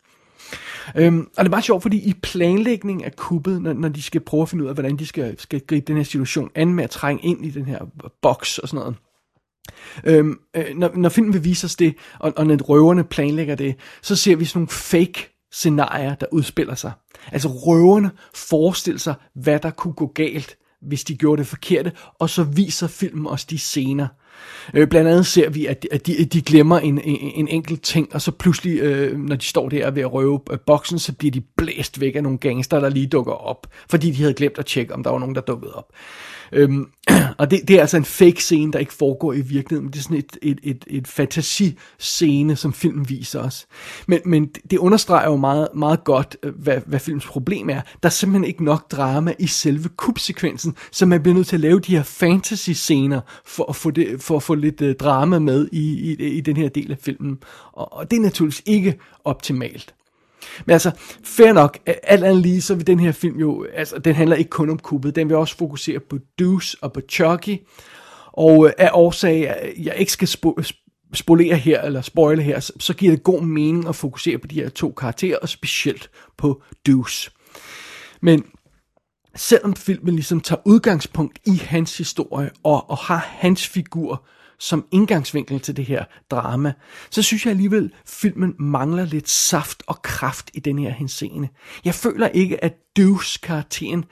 Øhm, 0.96 1.28
og 1.36 1.44
det 1.44 1.48
er 1.48 1.50
meget 1.50 1.64
sjovt, 1.64 1.82
fordi 1.82 1.98
i 1.98 2.14
planlægning 2.22 3.04
af 3.04 3.16
kuppet, 3.16 3.62
når, 3.62 3.72
når 3.72 3.88
de 3.88 4.02
skal 4.02 4.20
prøve 4.20 4.42
at 4.42 4.48
finde 4.48 4.64
ud 4.64 4.68
af, 4.68 4.74
hvordan 4.74 4.96
de 4.96 5.06
skal, 5.06 5.40
skal 5.40 5.60
gribe 5.60 5.86
den 5.86 5.96
her 5.96 6.04
situation 6.04 6.50
an 6.54 6.74
med 6.74 6.84
at 6.84 6.90
trænge 6.90 7.22
ind 7.22 7.46
i 7.46 7.50
den 7.50 7.64
her 7.64 7.78
boks 8.22 8.58
og 8.58 8.68
sådan 8.68 8.80
noget, 8.80 8.96
Øhm, 10.04 10.38
øh, 10.56 10.64
når, 10.75 10.90
når 10.94 11.08
filmen 11.08 11.32
vil 11.32 11.44
vise 11.44 11.64
os 11.64 11.76
det, 11.76 11.94
og, 12.18 12.32
og 12.37 12.46
når 12.46 12.56
røverne 12.56 13.04
planlægger 13.04 13.54
det, 13.54 13.75
så 14.02 14.16
ser 14.16 14.37
vi 14.37 14.44
sådan 14.44 14.58
nogle 14.58 14.68
fake 14.68 15.38
scenarier, 15.52 16.14
der 16.14 16.26
udspiller 16.32 16.75
sig. 16.75 16.92
Altså 17.32 17.48
røverne 17.48 18.10
forestiller 18.34 18.98
sig, 18.98 19.14
hvad 19.34 19.58
der 19.58 19.70
kunne 19.70 19.94
gå 19.94 20.06
galt, 20.06 20.56
hvis 20.82 21.04
de 21.04 21.16
gjorde 21.16 21.40
det 21.40 21.46
forkerte, 21.46 21.92
og 22.18 22.30
så 22.30 22.42
viser 22.42 22.87
filmen 22.87 23.26
os 23.26 23.44
de 23.44 23.58
scener. 23.58 24.08
Øh, 24.75 24.88
blandt 24.88 25.11
andet 25.11 25.26
ser 25.26 25.50
vi, 25.50 25.66
at 25.66 25.83
de, 25.83 25.88
at 25.92 26.07
de, 26.07 26.25
de 26.25 26.42
glemmer 26.42 26.78
en, 26.78 27.00
en, 27.00 27.33
en 27.35 27.49
enkelt 27.49 27.83
ting, 27.83 28.14
og 28.14 28.23
så 28.23 28.30
pludselig, 28.30 28.78
øh, 28.78 29.18
når 29.18 29.37
de 29.37 29.45
står 29.45 29.68
der 29.68 29.90
ved 29.90 30.02
at 30.02 30.12
røve 30.12 30.40
øh, 30.50 30.59
boksen, 30.66 30.99
så 30.99 31.12
bliver 31.12 31.33
de 31.33 31.40
blæst 31.57 32.00
væk 32.00 32.16
af 32.16 32.23
nogle 32.23 32.38
gangster, 32.38 32.80
der 32.80 32.88
lige 32.88 33.07
dukker 33.07 33.33
op, 33.33 33.66
fordi 33.90 34.11
de 34.11 34.21
havde 34.21 34.35
glemt 34.35 34.59
at 34.59 34.66
tjekke, 34.66 34.95
om 34.95 35.02
der 35.02 35.11
var 35.11 35.18
nogen, 35.18 35.35
der 35.35 35.40
dukkede 35.40 35.73
op. 35.75 35.92
Øhm, 36.52 36.87
og 37.38 37.50
det, 37.50 37.68
det 37.68 37.76
er 37.76 37.80
altså 37.80 37.97
en 37.97 38.04
fake 38.04 38.42
scene, 38.42 38.73
der 38.73 38.78
ikke 38.78 38.92
foregår 38.92 39.33
i 39.33 39.40
virkeligheden, 39.40 39.85
men 39.85 39.92
det 39.92 39.99
er 39.99 40.02
sådan 40.02 40.16
et, 40.16 40.37
et, 40.42 40.59
et, 40.62 40.85
et 40.87 41.09
fantasiscene, 41.09 42.57
som 42.57 42.73
filmen 42.73 43.09
viser 43.09 43.40
os. 43.40 43.66
Men, 44.07 44.21
men 44.25 44.47
det 44.71 44.78
understreger 44.78 45.30
jo 45.30 45.37
meget, 45.37 45.68
meget 45.75 46.04
godt, 46.04 46.37
øh, 46.42 46.52
hvad, 46.54 46.80
hvad 46.87 46.99
filmens 46.99 47.26
problem 47.26 47.71
er. 47.71 47.80
Der 48.02 48.09
er 48.09 48.11
simpelthen 48.11 48.45
ikke 48.45 48.64
nok 48.64 48.90
drama 48.90 49.35
i 49.38 49.47
selve 49.47 49.88
kubsekvensen, 49.97 50.76
så 50.92 51.07
man 51.07 51.23
bliver 51.23 51.35
nødt 51.35 51.47
til 51.47 51.57
at 51.57 51.61
lave 51.61 51.80
de 51.80 51.97
her 51.97 52.02
fantasy-scener, 52.02 53.21
for 53.45 53.64
at 53.68 53.76
få, 53.76 53.90
det, 53.90 54.23
for 54.28 54.37
at 54.37 54.42
få 54.42 54.54
lidt 54.54 54.80
øh, 54.80 54.94
drama 54.94 55.38
med 55.38 55.68
i, 55.73 56.12
i, 56.12 56.25
i 56.25 56.40
den 56.40 56.56
her 56.56 56.68
del 56.68 56.90
af 56.92 56.99
filmen. 57.00 57.38
Og, 57.73 57.92
og 57.92 58.11
det 58.11 58.16
er 58.16 58.20
naturligvis 58.20 58.62
ikke 58.66 58.99
optimalt. 59.25 59.94
Men 60.66 60.73
altså, 60.73 60.90
fair 61.25 61.52
nok, 61.52 61.78
alt 61.87 62.25
andet 62.25 62.42
lige, 62.42 62.62
så 62.62 62.75
vil 62.75 62.87
den 62.87 63.00
her 63.00 63.12
film 63.12 63.38
jo, 63.38 63.66
altså, 63.75 63.99
den 63.99 64.14
handler 64.14 64.37
ikke 64.37 64.50
kun 64.50 64.70
om 64.70 64.78
kuppet, 64.78 65.16
den 65.16 65.28
vil 65.28 65.37
også 65.37 65.56
fokusere 65.56 66.00
på 66.00 66.18
Deuce 66.38 66.76
og 66.80 66.92
på 66.92 67.00
Chucky, 67.11 67.56
og 68.32 68.66
øh, 68.66 68.73
af 68.78 68.90
årsag, 68.92 69.54
øh, 69.62 69.87
jeg 69.87 69.94
ikke 69.97 70.12
skal 70.12 70.28
spolere 71.14 71.56
her, 71.56 71.82
eller 71.82 72.00
spoile 72.00 72.42
her, 72.42 72.61
så, 72.61 72.73
så 72.78 72.94
giver 72.94 73.12
det 73.12 73.23
god 73.23 73.42
mening 73.42 73.88
at 73.88 73.97
fokusere 73.97 74.38
på 74.38 74.47
de 74.47 74.54
her 74.54 74.68
to 74.68 74.90
karakterer, 74.90 75.38
og 75.42 75.49
specielt 75.49 76.11
på 76.37 76.62
Deuce. 76.87 77.30
Men 78.23 78.44
selvom 79.38 79.76
filmen 79.76 80.14
ligesom 80.14 80.40
tager 80.40 80.62
udgangspunkt 80.64 81.38
i 81.47 81.57
hans 81.57 81.99
historie, 81.99 82.50
og, 82.64 82.90
og 82.90 82.97
har 82.99 83.26
hans 83.28 83.68
figur 83.68 84.25
som 84.59 84.87
indgangsvinkel 84.90 85.61
til 85.61 85.76
det 85.76 85.85
her 85.85 86.04
drama, 86.30 86.73
så 87.11 87.23
synes 87.23 87.45
jeg 87.47 87.50
alligevel, 87.50 87.85
at 87.85 88.09
filmen 88.09 88.54
mangler 88.59 89.04
lidt 89.04 89.28
saft 89.28 89.83
og 89.87 90.02
kraft 90.02 90.50
i 90.54 90.61
den 90.61 90.78
her 90.78 90.90
henseende. 90.90 91.49
Jeg 91.85 91.95
føler 91.95 92.28
ikke, 92.28 92.64
at 92.64 92.75
Deuce 92.97 93.38
karakteren 93.42 94.04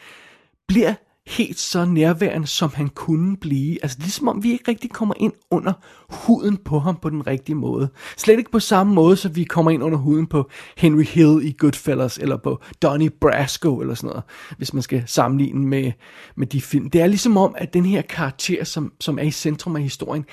bliver 0.68 0.95
helt 1.26 1.59
så 1.59 1.85
nærværende, 1.85 2.47
som 2.47 2.71
han 2.75 2.88
kunne 2.88 3.37
blive. 3.37 3.78
Altså, 3.83 3.99
ligesom 3.99 4.21
som 4.21 4.28
om, 4.28 4.42
vi 4.42 4.52
ikke 4.52 4.71
rigtig 4.71 4.90
kommer 4.90 5.14
ind 5.16 5.33
under 5.50 5.73
huden 6.09 6.56
på 6.56 6.78
ham 6.78 6.97
på 6.97 7.11
den 7.11 7.26
rigtige 7.26 7.56
måde. 7.56 7.88
Slet 8.16 8.38
ikke 8.38 8.50
på 8.50 8.61
samme 8.61 8.95
måde, 8.95 9.16
som 9.16 9.37
vi 9.37 9.45
kommer 9.45 9.71
ind 9.71 9.83
under 9.83 9.99
huden 9.99 10.26
på 10.26 10.50
Henry 10.76 11.04
Hill 11.04 11.40
i 11.42 11.54
Goodfellas, 11.59 12.18
eller 12.18 12.37
på 12.37 12.61
Donnie 12.83 13.11
Brasco, 13.11 13.80
eller 13.80 13.95
sådan 13.95 14.09
noget, 14.09 14.23
hvis 14.56 14.73
man 14.73 14.83
skal 14.83 15.02
sammenligne 15.06 15.66
med, 15.66 15.92
med 16.37 16.47
de 16.47 16.61
film. 16.61 16.90
Det 16.90 17.00
er 17.00 17.06
ligesom 17.06 17.37
om, 17.37 17.54
at 17.59 17.75
den 17.75 17.85
her 17.87 18.02
karakter, 18.02 18.64
som, 18.64 18.92
som 19.00 19.18
er 19.18 19.23
i 19.23 19.30
centrum 19.30 19.76
af 19.76 19.83
historien, 19.83 20.25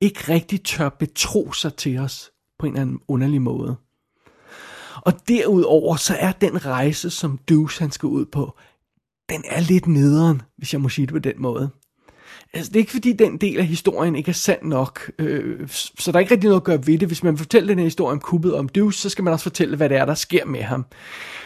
ikke 0.00 0.20
rigtig 0.28 0.64
tør 0.64 0.88
betro 0.88 1.52
sig 1.52 1.74
til 1.74 1.98
os 1.98 2.30
på 2.58 2.66
en 2.66 2.72
eller 2.72 2.82
anden 2.82 3.00
underlig 3.08 3.42
måde. 3.42 3.76
Og 4.96 5.12
derudover 5.28 5.96
så 5.96 6.16
er 6.18 6.32
den 6.32 6.66
rejse, 6.66 7.10
som 7.10 7.38
Deuce 7.48 7.80
han 7.80 7.90
skal 7.90 8.06
ud 8.06 8.24
på, 8.24 8.58
den 9.30 9.44
er 9.48 9.60
lidt 9.60 9.86
nederen, 9.86 10.42
hvis 10.58 10.72
jeg 10.72 10.80
må 10.80 10.88
sige 10.88 11.06
det 11.06 11.12
på 11.12 11.18
den 11.18 11.34
måde. 11.38 11.70
Altså, 12.52 12.70
det 12.70 12.76
er 12.76 12.80
ikke 12.80 12.92
fordi, 12.92 13.12
den 13.12 13.36
del 13.36 13.58
af 13.58 13.66
historien 13.66 14.16
ikke 14.16 14.28
er 14.28 14.32
sand 14.32 14.62
nok, 14.62 15.10
øh, 15.18 15.68
så 15.68 16.12
der 16.12 16.16
er 16.16 16.20
ikke 16.20 16.34
rigtig 16.34 16.48
noget 16.48 16.60
at 16.60 16.64
gøre 16.64 16.86
ved 16.86 16.98
det. 16.98 17.08
Hvis 17.08 17.22
man 17.22 17.38
fortæller 17.38 17.66
den 17.66 17.78
her 17.78 17.84
historie 17.84 18.12
om 18.12 18.20
kuppet 18.20 18.54
om 18.54 18.68
Deuce, 18.68 19.00
så 19.00 19.08
skal 19.08 19.24
man 19.24 19.32
også 19.32 19.42
fortælle, 19.42 19.76
hvad 19.76 19.88
det 19.88 19.96
er, 19.96 20.04
der 20.04 20.14
sker 20.14 20.44
med 20.44 20.62
ham. 20.62 20.84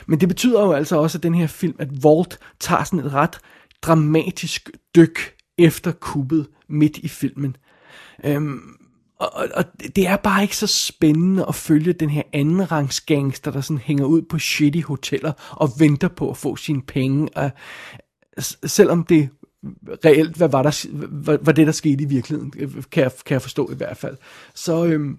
Men 0.06 0.20
det 0.20 0.28
betyder 0.28 0.62
jo 0.62 0.72
altså 0.72 0.96
også, 0.96 1.18
at 1.18 1.22
den 1.22 1.34
her 1.34 1.46
film, 1.46 1.76
at 1.78 1.88
Walt 2.04 2.38
tager 2.60 2.84
sådan 2.84 2.98
et 2.98 3.12
ret 3.12 3.38
dramatisk 3.82 4.70
dyk 4.96 5.18
efter 5.58 5.92
kuppet 5.92 6.46
midt 6.68 6.98
i 6.98 7.08
filmen. 7.08 7.56
Øhm, 8.24 8.60
og, 9.32 9.48
og, 9.54 9.64
det 9.96 10.06
er 10.06 10.16
bare 10.16 10.42
ikke 10.42 10.56
så 10.56 10.66
spændende 10.66 11.44
at 11.48 11.54
følge 11.54 11.92
den 11.92 12.10
her 12.10 12.22
anden 12.32 12.72
rangs 12.72 13.00
gangster, 13.00 13.50
der 13.50 13.60
sådan 13.60 13.78
hænger 13.78 14.04
ud 14.04 14.22
på 14.22 14.38
shitty 14.38 14.80
hoteller 14.80 15.32
og 15.50 15.70
venter 15.78 16.08
på 16.08 16.30
at 16.30 16.36
få 16.36 16.56
sine 16.56 16.82
penge. 16.82 17.28
Og, 17.36 17.50
selvom 18.66 19.04
det 19.04 19.28
reelt, 20.04 20.36
hvad 20.36 20.48
var, 20.48 20.62
der, 20.62 21.06
hvad, 21.06 21.38
hvad 21.38 21.54
det, 21.54 21.66
der 21.66 21.72
skete 21.72 22.04
i 22.04 22.06
virkeligheden, 22.06 22.50
kan 22.90 23.02
jeg, 23.02 23.12
kan 23.26 23.34
jeg 23.34 23.42
forstå 23.42 23.70
i 23.70 23.74
hvert 23.74 23.96
fald. 23.96 24.16
Så 24.54 24.84
øhm, 24.84 25.18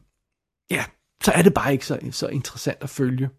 ja, 0.72 0.84
så 1.24 1.32
er 1.32 1.42
det 1.42 1.54
bare 1.54 1.74
ikke 1.74 1.86
så, 1.86 2.00
så 2.12 2.28
interessant 2.28 2.78
at 2.82 2.90
følge. 2.90 3.30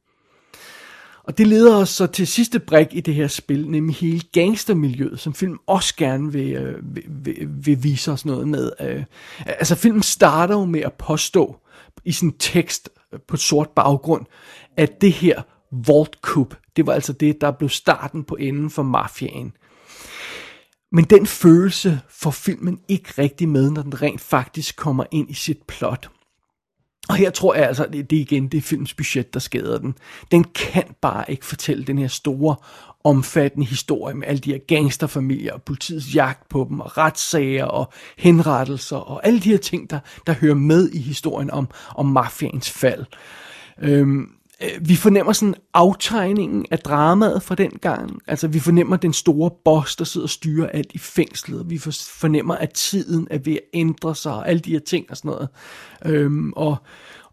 Og 1.27 1.39
det 1.39 1.47
leder 1.47 1.77
os 1.77 1.89
så 1.89 2.07
til 2.07 2.27
sidste 2.27 2.59
brik 2.59 2.87
i 2.91 3.01
det 3.01 3.15
her 3.15 3.29
spil, 3.29 3.71
nemlig 3.71 3.97
hele 3.97 4.21
gangstermiljøet, 4.33 5.21
som 5.21 5.35
film 5.35 5.59
også 5.67 5.97
gerne 5.97 6.33
vil, 6.33 6.53
øh, 6.53 6.95
vil, 6.95 7.05
vil, 7.09 7.49
vil 7.49 7.83
vise 7.83 8.13
os 8.13 8.25
noget 8.25 8.49
med. 8.49 8.73
Øh, 8.81 9.05
altså 9.47 9.75
filmen 9.75 10.03
starter 10.03 10.55
jo 10.55 10.65
med 10.65 10.81
at 10.81 10.93
påstå 10.93 11.57
i 12.05 12.13
sin 12.13 12.33
tekst 12.33 12.91
øh, 13.13 13.21
på 13.29 13.37
sort 13.37 13.69
baggrund, 13.69 14.27
at 14.77 15.01
det 15.01 15.13
her 15.13 15.43
Vault 15.73 16.17
Coup, 16.21 16.55
det 16.77 16.87
var 16.87 16.93
altså 16.93 17.13
det, 17.13 17.41
der 17.41 17.51
blev 17.51 17.69
starten 17.69 18.25
på 18.25 18.35
enden 18.35 18.71
for 18.71 18.83
mafiaen. 18.83 19.53
Men 20.93 21.05
den 21.05 21.27
følelse 21.27 22.01
får 22.09 22.31
filmen 22.31 22.81
ikke 22.89 23.13
rigtig 23.19 23.49
med, 23.49 23.71
når 23.71 23.83
den 23.83 24.03
rent 24.03 24.21
faktisk 24.21 24.77
kommer 24.77 25.05
ind 25.11 25.31
i 25.31 25.35
sit 25.35 25.63
plot. 25.63 26.11
Og 27.09 27.17
her 27.17 27.31
tror 27.31 27.55
jeg 27.55 27.67
altså, 27.67 27.87
det, 27.93 28.11
det 28.11 28.17
er 28.17 28.21
igen 28.21 28.49
det 28.49 28.73
er 28.73 28.95
budget, 28.97 29.35
der 29.35 29.41
skader 29.41 29.79
den. 29.79 29.95
Den 30.31 30.45
kan 30.45 30.85
bare 31.01 31.31
ikke 31.31 31.47
fortælle 31.47 31.85
den 31.85 31.99
her 31.99 32.09
store, 32.09 32.57
omfattende 33.07 33.67
historie 33.67 34.15
med 34.15 34.29
alle 34.29 34.39
de 34.39 34.53
her 34.53 34.59
gangsterfamilier 34.59 35.53
og 35.53 35.63
politiets 35.63 36.15
jagt 36.15 36.49
på 36.49 36.67
dem 36.71 36.81
og 36.81 36.99
retssager 36.99 37.65
og 37.65 37.93
henrettelser 38.19 38.97
og 38.97 39.27
alle 39.27 39.41
de 39.41 39.51
her 39.51 39.59
ting, 39.59 39.91
der, 39.91 39.99
der 40.27 40.33
hører 40.33 40.55
med 40.55 40.89
i 40.89 40.99
historien 40.99 41.51
om, 41.51 41.69
om 41.97 42.07
mafiens 42.07 42.71
fald. 42.71 43.05
Øhm, 43.83 44.29
Øh, 44.63 44.89
vi 44.89 44.97
fornemmer 44.97 45.33
sådan 45.33 45.55
aftegningen 45.75 46.67
af 46.71 46.79
dramaet 46.79 47.43
fra 47.43 47.55
den 47.55 47.71
gang. 47.71 48.21
Altså 48.27 48.49
vi 48.49 48.59
fornemmer 48.59 48.97
den 48.97 49.13
store 49.13 49.51
boss, 49.65 49.97
der 49.97 50.05
sidder 50.05 50.25
og 50.25 50.31
styrer 50.31 50.69
alt 50.69 50.93
i 50.95 50.99
fængslet. 50.99 51.71
Vi 51.71 51.79
fornemmer, 51.79 52.55
at 52.55 52.73
tiden 52.73 53.29
er 53.31 53.39
ved 53.39 53.53
at 53.53 53.61
ændre 53.75 54.15
sig 54.15 54.33
og 54.33 54.49
alle 54.49 54.61
de 54.61 54.73
her 54.73 54.81
ting 54.81 55.07
og 55.11 55.17
sådan 55.17 55.29
noget. 55.29 55.49
Øhm, 56.05 56.53
og 56.53 56.77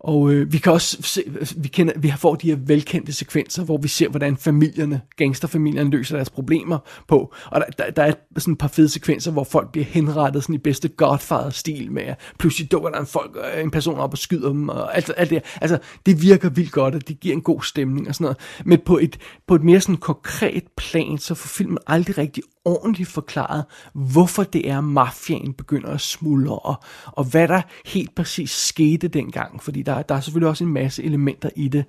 og 0.03 0.33
øh, 0.33 0.53
vi 0.53 0.57
kan 0.57 0.71
også 0.71 0.97
se, 1.01 1.23
vi, 1.57 1.67
kender, 1.67 1.93
vi 1.97 2.07
har 2.07 2.17
fået 2.17 2.41
de 2.41 2.49
her 2.49 2.57
velkendte 2.65 3.13
sekvenser, 3.13 3.63
hvor 3.63 3.77
vi 3.77 3.87
ser, 3.87 4.09
hvordan 4.09 4.37
familierne, 4.37 5.01
gangsterfamilierne 5.17 5.89
løser 5.89 6.15
deres 6.15 6.29
problemer 6.29 6.77
på. 7.07 7.33
Og 7.45 7.61
der, 7.61 7.83
der, 7.83 7.91
der 7.91 8.03
er 8.03 8.13
sådan 8.37 8.51
et 8.51 8.57
par 8.57 8.67
fede 8.67 8.89
sekvenser, 8.89 9.31
hvor 9.31 9.43
folk 9.43 9.71
bliver 9.71 9.85
henrettet 9.85 10.43
sådan 10.43 10.55
i 10.55 10.57
bedste 10.57 10.87
Godfather-stil 10.87 11.91
med, 11.91 12.03
pludselig 12.39 12.71
dukker 12.71 12.89
der 12.89 12.99
en, 12.99 13.05
folk, 13.05 13.37
øh, 13.55 13.63
en 13.63 13.71
person 13.71 13.99
op 13.99 14.11
og 14.11 14.17
skyder 14.17 14.49
dem, 14.49 14.69
og 14.69 14.95
alt, 14.95 15.11
alt 15.17 15.29
det 15.29 15.43
Altså, 15.61 15.79
det 16.05 16.21
virker 16.21 16.49
vildt 16.49 16.71
godt, 16.71 16.95
og 16.95 17.07
det 17.07 17.19
giver 17.19 17.35
en 17.35 17.41
god 17.41 17.61
stemning 17.61 18.07
og 18.07 18.15
sådan 18.15 18.25
noget. 18.25 18.37
Men 18.65 18.79
på 18.85 18.97
et, 18.97 19.17
på 19.47 19.55
et 19.55 19.63
mere 19.63 19.81
sådan 19.81 19.97
konkret 19.97 20.63
plan, 20.77 21.17
så 21.17 21.35
får 21.35 21.47
filmen 21.47 21.77
aldrig 21.87 22.17
rigtig 22.17 22.43
ordentligt 22.65 23.09
forklaret, 23.09 23.65
hvorfor 23.93 24.43
det 24.43 24.69
er, 24.69 24.81
mafiaen 24.81 25.53
begynder 25.53 25.89
at 25.89 26.01
smuldre, 26.01 26.59
og, 26.59 26.75
og 27.05 27.23
hvad 27.23 27.47
der 27.47 27.61
helt 27.85 28.15
præcis 28.15 28.51
skete 28.51 29.07
dengang, 29.07 29.63
fordi 29.63 29.81
der, 29.81 30.01
der 30.01 30.15
er 30.15 30.19
selvfølgelig 30.19 30.49
også 30.49 30.63
en 30.63 30.73
masse 30.73 31.03
elementer 31.03 31.49
i 31.55 31.67
det 31.67 31.85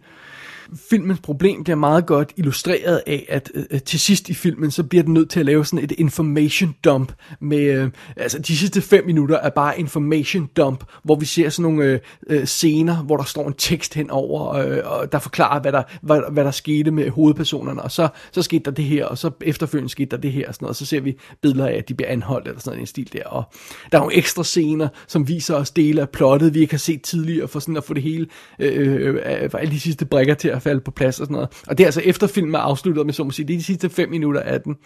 filmens 0.90 1.20
problem 1.20 1.64
bliver 1.64 1.77
meget 1.77 2.07
godt 2.07 2.33
illustreret 2.37 3.03
af, 3.07 3.27
at 3.29 3.50
øh, 3.55 3.64
øh, 3.70 3.81
til 3.81 4.00
sidst 4.00 4.29
i 4.29 4.35
filmen, 4.35 4.70
så 4.70 4.83
bliver 4.83 5.03
den 5.03 5.14
nødt 5.14 5.31
til 5.31 5.40
at 5.40 5.46
lave 5.46 5.64
sådan 5.64 5.85
et 5.85 5.92
information 5.92 6.74
dump 6.85 7.12
med, 7.40 7.59
øh, 7.59 7.90
altså 8.16 8.38
de 8.38 8.57
sidste 8.57 8.81
fem 8.81 9.07
minutter 9.07 9.37
er 9.37 9.50
bare 9.50 9.81
information 9.81 10.46
dump, 10.57 10.85
hvor 11.03 11.16
vi 11.16 11.27
ser 11.27 11.48
sådan 11.48 11.62
nogle 11.62 11.85
øh, 11.85 11.98
øh, 12.27 12.46
scener, 12.46 12.96
hvor 12.96 13.16
der 13.16 13.24
står 13.24 13.46
en 13.46 13.55
tekst 13.59 13.94
henover, 13.94 14.55
øh, 14.55 14.79
og 14.85 15.12
der 15.12 15.18
forklarer, 15.18 15.61
hvad 15.61 15.72
der, 15.72 15.83
hvad, 16.03 16.20
hvad 16.33 16.44
der 16.44 16.50
skete 16.50 16.90
med 16.90 17.11
hovedpersonerne, 17.11 17.83
og 17.83 17.90
så, 17.90 18.09
så 18.33 18.42
skete 18.42 18.64
der 18.64 18.70
det 18.70 18.85
her, 18.85 19.07
og 19.07 19.18
så 19.18 19.31
efterfølgende 19.40 19.90
skete 19.90 20.11
der 20.11 20.16
det 20.16 20.33
her, 20.33 20.48
og 20.48 20.55
sådan 20.55 20.64
noget, 20.64 20.70
og 20.70 20.77
så 20.77 20.87
ser 20.87 21.00
vi 21.00 21.16
billeder 21.42 21.66
af, 21.66 21.72
at 21.72 21.88
de 21.88 21.94
bliver 21.94 22.11
anholdt, 22.11 22.48
eller 22.48 22.61
sådan 22.61 22.81
en 22.81 22.87
stil 22.87 23.12
der, 23.12 23.24
og 23.24 23.44
der 23.92 23.98
er 23.98 24.03
nogle 24.03 24.16
ekstra 24.16 24.44
scener, 24.44 24.88
som 25.07 25.29
viser 25.29 25.55
os 25.55 25.70
dele 25.70 26.00
af 26.00 26.11
plottet, 26.11 26.55
vi 26.55 26.61
ikke 26.61 26.72
har 26.72 26.79
set 26.79 27.03
tidligere, 27.03 27.48
for 27.48 27.61
sådan 27.61 27.77
at 27.77 27.85
få 27.85 27.94
det 27.94 28.03
hele, 28.03 28.27
øh, 28.59 28.72
øh, 28.74 29.14
øh, 29.14 29.14
øh 29.42 29.50
alle 29.55 29.72
de 29.72 29.81
sidste 29.81 30.05
brækker 30.05 30.35
til 30.35 30.48
at 30.56 30.62
falde 30.62 30.80
på 30.80 30.90
plads 30.90 31.20
og 31.20 31.26
sådan 31.26 31.34
noget. 31.34 31.62
Og 31.66 31.78
det 31.78 31.84
er 31.84 31.88
altså 31.88 32.00
efter 32.00 32.26
filmen 32.26 32.54
er 32.54 32.58
afsluttet, 32.58 33.06
med 33.06 33.14
så 33.14 33.24
må 33.24 33.30
sige, 33.30 33.46
det 33.46 33.54
er 33.54 33.58
de 33.58 33.64
sidste 33.64 33.90
fem 33.90 34.10
minutter 34.10 34.40
af 34.40 34.60
den. 34.60 34.76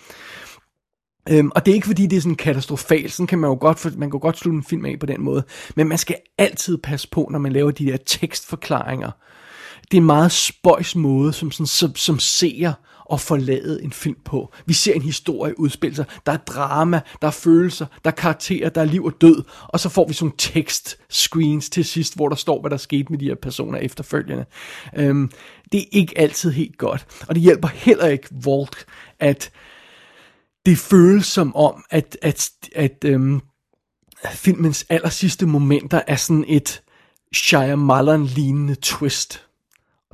Øhm, 1.31 1.51
og 1.55 1.67
det 1.67 1.73
er 1.73 1.75
ikke 1.75 1.87
fordi, 1.87 2.07
det 2.07 2.17
er 2.17 2.21
sådan 2.21 2.37
katastrofalt, 2.37 3.13
sådan 3.13 3.27
kan 3.27 3.39
man 3.39 3.51
jo 3.51 3.57
godt, 3.61 3.79
for, 3.79 3.91
man 3.97 4.11
kan 4.11 4.21
godt 4.21 4.39
slutte 4.39 4.57
en 4.57 4.65
film 4.65 4.85
af 4.85 4.97
på 5.01 5.07
den 5.07 5.23
måde, 5.23 5.43
men 5.77 5.89
man 5.89 5.99
skal 5.99 6.17
altid 6.39 6.79
passe 6.79 7.09
på, 7.11 7.29
når 7.31 7.39
man 7.39 7.53
laver 7.53 7.71
de 7.71 7.87
der 7.87 7.97
tekstforklaringer. 7.97 9.11
Det 9.91 9.97
er 9.97 10.01
en 10.01 10.07
meget 10.07 10.33
spøjs 10.33 10.97
måde, 10.97 11.33
som, 11.33 11.51
sådan, 11.51 11.67
som, 11.67 11.97
som 11.97 12.19
ser 12.19 12.73
at 13.13 13.21
forlade 13.21 13.83
en 13.83 13.93
film 13.93 14.19
på. 14.25 14.53
Vi 14.67 14.73
ser 14.73 14.95
en 14.95 15.03
historie 15.03 15.61
udspille 15.61 15.97
sig. 15.97 16.05
Der 16.27 16.33
er 16.33 16.37
drama, 16.37 17.01
der 17.23 17.27
er 17.27 17.33
følelser, 17.33 17.87
der 18.05 18.11
er 18.11 18.15
karakterer, 18.15 18.69
der 18.69 18.81
er 18.81 18.85
liv 18.85 19.05
og 19.05 19.13
død. 19.21 19.45
Og 19.69 19.81
så 19.81 19.89
får 19.89 20.09
vi 20.09 20.15
sådan 20.15 20.37
tekst-screens 20.39 21.71
til 21.71 21.85
sidst, 21.85 22.17
hvor 22.17 22.29
der 22.29 22.37
står, 22.37 22.61
hvad 22.61 22.71
der 22.71 22.77
skete 22.77 23.07
med 23.11 23.19
de 23.19 23.25
her 23.25 23.35
personer 23.35 23.79
efterfølgende. 23.79 24.45
Øhm, 24.97 25.31
det 25.73 25.81
er 25.81 25.87
ikke 25.93 26.19
altid 26.19 26.51
helt 26.51 26.79
godt. 26.79 27.07
Og 27.29 27.35
det 27.35 27.43
hjælper 27.43 27.69
heller 27.69 28.07
ikke 28.07 28.29
Walt, 28.47 28.87
at 29.21 29.51
det 30.67 30.79
føles 30.79 31.27
som 31.27 31.57
om, 31.57 31.85
at, 31.91 32.19
at, 32.23 32.51
at 32.75 33.05
øhm, 33.05 33.41
filmens 34.33 34.87
aller 34.89 35.09
sidste 35.09 35.47
momenter 35.47 36.01
er 36.07 36.17
sådan 36.17 36.45
et 36.49 36.83
Shyamalan-lignende 37.35 38.75
twist 38.75 39.48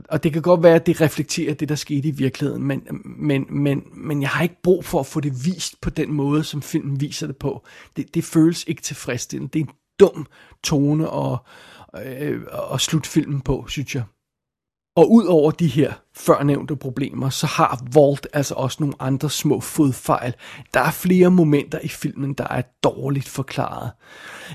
og 0.09 0.23
det 0.23 0.33
kan 0.33 0.43
godt 0.43 0.63
være, 0.63 0.75
at 0.75 0.87
det 0.87 1.01
reflekterer 1.01 1.55
det, 1.55 1.69
der 1.69 1.75
skete 1.75 2.09
i 2.09 2.11
virkeligheden, 2.11 2.65
men, 2.65 2.87
men, 3.05 3.47
men, 3.51 3.83
men 3.93 4.23
jeg 4.23 4.31
har 4.31 4.43
ikke 4.43 4.63
brug 4.63 4.85
for 4.85 5.01
at 5.01 5.07
få 5.07 5.21
det 5.21 5.47
vist 5.47 5.81
på 5.81 5.91
den 5.91 6.13
måde, 6.13 6.45
som 6.45 6.63
filmen 6.63 7.01
viser 7.01 7.27
det 7.27 7.37
på. 7.37 7.67
Det, 7.97 8.15
det 8.15 8.25
føles 8.25 8.65
ikke 8.67 8.83
tilfredsstillende. 8.83 9.53
Det 9.53 9.61
er 9.61 9.65
en 9.65 9.75
dum 10.01 10.27
tone 10.65 11.09
at, 11.15 11.39
øh, 12.07 12.43
at 12.73 12.81
slutte 12.81 13.11
filmen 13.11 13.41
på, 13.41 13.67
synes 13.69 13.95
jeg. 13.95 14.05
Og 14.97 15.13
ud 15.13 15.25
over 15.27 15.51
de 15.51 15.67
her 15.67 15.93
førnævnte 16.17 16.77
problemer, 16.77 17.31
så 17.31 17.47
har 17.47 17.83
Walt 17.97 18.27
altså 18.33 18.55
også 18.55 18.77
nogle 18.81 18.95
andre 19.01 19.31
små 19.31 19.61
fodfejl. 19.61 20.35
Der 20.75 20.81
er 20.81 20.91
flere 20.91 21.31
momenter 21.31 21.79
i 21.83 21.89
filmen, 21.89 22.33
der 22.33 22.47
er 22.51 22.63
dårligt 22.83 23.29
forklaret. 23.29 23.91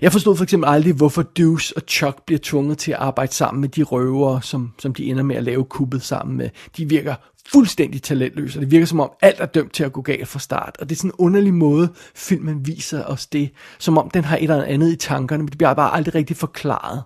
Jeg 0.02 0.12
forstod 0.12 0.36
for 0.36 0.43
eksempel 0.43 0.69
aldrig, 0.69 0.93
hvorfor 0.93 1.22
Deuce 1.22 1.78
og 1.78 1.84
Chuck 1.88 2.26
bliver 2.26 2.39
tvunget 2.43 2.78
til 2.78 2.91
at 2.91 2.98
arbejde 2.98 3.34
sammen 3.34 3.62
med 3.62 3.69
de 3.69 3.84
røvere, 3.84 4.41
som, 4.41 4.74
som 4.80 4.93
de 4.93 5.06
ender 5.06 5.24
med 5.24 5.36
at 5.36 5.43
lave 5.43 5.63
kuppet 5.63 6.04
sammen 6.04 6.38
med. 6.38 6.50
De 6.78 6.89
virker 6.89 7.15
fuldstændig 7.52 8.02
talentløs, 8.02 8.56
og 8.56 8.62
det 8.62 8.72
virker 8.72 8.86
som 8.86 9.00
om 9.00 9.12
alt 9.22 9.39
er 9.39 9.45
dømt 9.45 9.74
til 9.74 9.84
at 9.84 9.93
gå 9.93 10.02
galt 10.02 10.28
fra 10.28 10.39
start. 10.39 10.78
Og 10.80 10.89
det 10.89 10.95
er 10.95 10.98
sådan 10.98 11.10
en 11.10 11.15
underlig 11.17 11.54
måde, 11.54 11.89
filmen 12.15 12.67
viser 12.67 13.04
os 13.04 13.28
det, 13.28 13.52
som 13.80 13.98
om 13.98 14.10
den 14.10 14.24
har 14.24 14.38
et 14.38 14.43
eller 14.43 14.63
andet 14.63 14.91
i 14.91 14.95
tankerne, 14.95 15.43
men 15.43 15.48
det 15.50 15.58
bliver 15.58 15.74
bare 15.74 15.93
aldrig 15.93 16.15
rigtig 16.15 16.38
forklaret. 16.38 17.04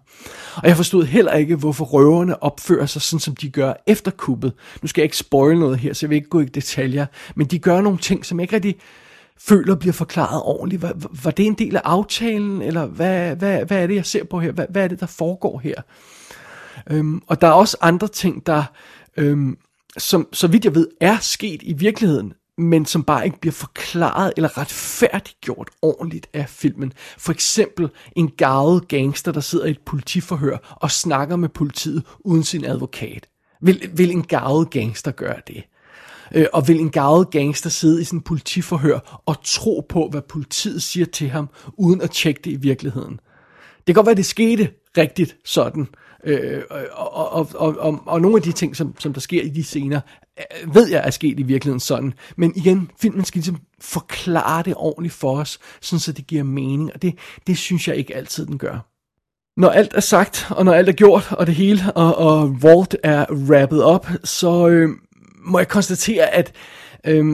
Og 0.55 0.67
jeg 0.67 0.75
forstod 0.75 1.03
heller 1.03 1.33
ikke, 1.33 1.55
hvorfor 1.55 1.85
røverne 1.85 2.43
opfører 2.43 2.85
sig 2.85 3.01
sådan, 3.01 3.19
som 3.19 3.35
de 3.35 3.49
gør 3.49 3.73
efter 3.87 4.11
kuppet. 4.11 4.42
Nu 4.81 4.87
skal 4.87 5.01
jeg 5.01 5.05
ikke 5.05 5.17
spoil 5.17 5.59
noget 5.59 5.79
her, 5.79 5.93
så 5.93 6.05
jeg 6.05 6.09
vil 6.09 6.15
ikke 6.15 6.29
gå 6.29 6.39
i 6.39 6.45
detaljer, 6.45 7.05
men 7.35 7.47
de 7.47 7.59
gør 7.59 7.81
nogle 7.81 7.97
ting, 7.97 8.25
som 8.25 8.39
jeg 8.39 8.43
ikke 8.43 8.55
rigtig 8.55 8.75
føler 9.37 9.75
bliver 9.75 9.93
forklaret 9.93 10.41
ordentligt. 10.43 10.81
Var, 10.81 10.93
var 11.23 11.31
det 11.31 11.45
en 11.45 11.53
del 11.53 11.75
af 11.75 11.81
aftalen, 11.83 12.61
eller 12.61 12.85
hvad, 12.85 13.35
hvad, 13.35 13.65
hvad 13.65 13.83
er 13.83 13.87
det, 13.87 13.95
jeg 13.95 14.05
ser 14.05 14.23
på 14.23 14.39
her? 14.39 14.51
Hvad, 14.51 14.65
hvad 14.69 14.83
er 14.83 14.87
det, 14.87 14.99
der 14.99 15.05
foregår 15.05 15.59
her? 15.59 15.81
Øhm, 16.89 17.21
og 17.27 17.41
der 17.41 17.47
er 17.47 17.51
også 17.51 17.77
andre 17.81 18.07
ting, 18.07 18.45
der 18.45 18.63
øhm, 19.17 19.57
som 19.97 20.27
så 20.33 20.47
vidt 20.47 20.65
jeg 20.65 20.75
ved 20.75 20.87
er 21.01 21.17
sket 21.21 21.59
i 21.63 21.73
virkeligheden, 21.73 22.33
men 22.57 22.85
som 22.85 23.03
bare 23.03 23.25
ikke 23.25 23.39
bliver 23.39 23.53
forklaret 23.53 24.33
eller 24.37 24.57
retfærdiggjort 24.57 25.69
ordentligt 25.81 26.27
af 26.33 26.49
filmen. 26.49 26.93
For 27.17 27.31
eksempel 27.31 27.89
en 28.15 28.31
gavet 28.37 28.87
gangster, 28.87 29.31
der 29.31 29.39
sidder 29.39 29.65
i 29.65 29.71
et 29.71 29.81
politiforhør 29.85 30.77
og 30.81 30.91
snakker 30.91 31.35
med 31.35 31.49
politiet 31.49 32.03
uden 32.19 32.43
sin 32.43 32.65
advokat. 32.65 33.27
Vil, 33.63 33.89
vil 33.93 34.11
en 34.11 34.23
gavet 34.23 34.69
gangster 34.69 35.11
gøre 35.11 35.41
det? 35.47 35.63
Øh, 36.35 36.45
og 36.53 36.67
vil 36.67 36.79
en 36.79 36.89
gavet 36.89 37.31
gangster 37.31 37.69
sidde 37.69 38.01
i 38.01 38.03
sådan 38.03 38.19
en 38.19 38.23
politiforhør 38.23 39.21
og 39.25 39.35
tro 39.43 39.85
på, 39.89 40.07
hvad 40.11 40.21
politiet 40.21 40.83
siger 40.83 41.05
til 41.05 41.29
ham, 41.29 41.49
uden 41.77 42.01
at 42.01 42.11
tjekke 42.11 42.41
det 42.43 42.51
i 42.51 42.55
virkeligheden? 42.55 43.19
Det 43.77 43.85
kan 43.85 43.95
godt 43.95 44.05
være, 44.05 44.15
det 44.15 44.25
skete 44.25 44.69
rigtigt 44.97 45.37
sådan, 45.45 45.87
Øh, 46.25 46.61
og, 46.91 47.13
og, 47.13 47.49
og, 47.55 47.77
og, 47.77 48.03
og 48.05 48.21
nogle 48.21 48.37
af 48.37 48.43
de 48.43 48.51
ting, 48.51 48.75
som, 48.75 48.95
som 48.99 49.13
der 49.13 49.21
sker 49.21 49.41
i 49.41 49.49
de 49.49 49.63
scener, 49.63 50.01
øh, 50.39 50.75
ved 50.75 50.87
jeg 50.87 51.01
er 51.05 51.09
sket 51.09 51.39
i 51.39 51.43
virkeligheden 51.43 51.79
sådan. 51.79 52.13
Men 52.35 52.53
igen, 52.55 52.91
filmen 52.99 53.25
skal 53.25 53.39
ligesom 53.39 53.57
forklare 53.81 54.63
det 54.63 54.73
ordentligt 54.77 55.13
for 55.13 55.39
os, 55.39 55.59
sådan 55.81 55.99
så 55.99 56.11
det 56.11 56.27
giver 56.27 56.43
mening, 56.43 56.93
og 56.93 57.01
det, 57.01 57.17
det 57.47 57.57
synes 57.57 57.87
jeg 57.87 57.95
ikke 57.95 58.15
altid, 58.15 58.45
den 58.45 58.57
gør. 58.57 58.92
Når 59.57 59.69
alt 59.69 59.93
er 59.93 59.99
sagt, 59.99 60.47
og 60.49 60.65
når 60.65 60.73
alt 60.73 60.89
er 60.89 60.93
gjort, 60.93 61.31
og 61.31 61.47
det 61.47 61.55
hele, 61.55 61.93
og, 61.95 62.17
og 62.17 62.49
Walt 62.49 62.95
er 63.03 63.25
wrappet 63.31 63.83
op, 63.83 64.07
så 64.23 64.67
øh, 64.67 64.89
må 65.45 65.59
jeg 65.59 65.67
konstatere, 65.67 66.29
at 66.29 66.55
øh, 67.07 67.25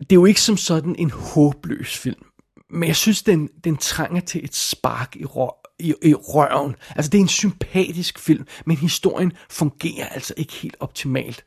det 0.00 0.12
er 0.12 0.14
jo 0.14 0.24
ikke 0.24 0.40
som 0.40 0.56
sådan 0.56 0.96
en 0.98 1.10
håbløs 1.10 1.98
film. 1.98 2.22
Men 2.70 2.86
jeg 2.86 2.96
synes, 2.96 3.22
den, 3.22 3.48
den 3.64 3.76
trænger 3.76 4.20
til 4.20 4.44
et 4.44 4.54
spark 4.54 5.16
i, 5.16 5.24
rå, 5.24 5.54
i, 5.78 5.94
i 6.02 6.14
røven. 6.14 6.76
Altså, 6.96 7.10
det 7.10 7.18
er 7.18 7.22
en 7.22 7.28
sympatisk 7.28 8.18
film, 8.18 8.46
men 8.66 8.76
historien 8.76 9.32
fungerer 9.50 10.08
altså 10.08 10.34
ikke 10.36 10.52
helt 10.52 10.76
optimalt. 10.80 11.44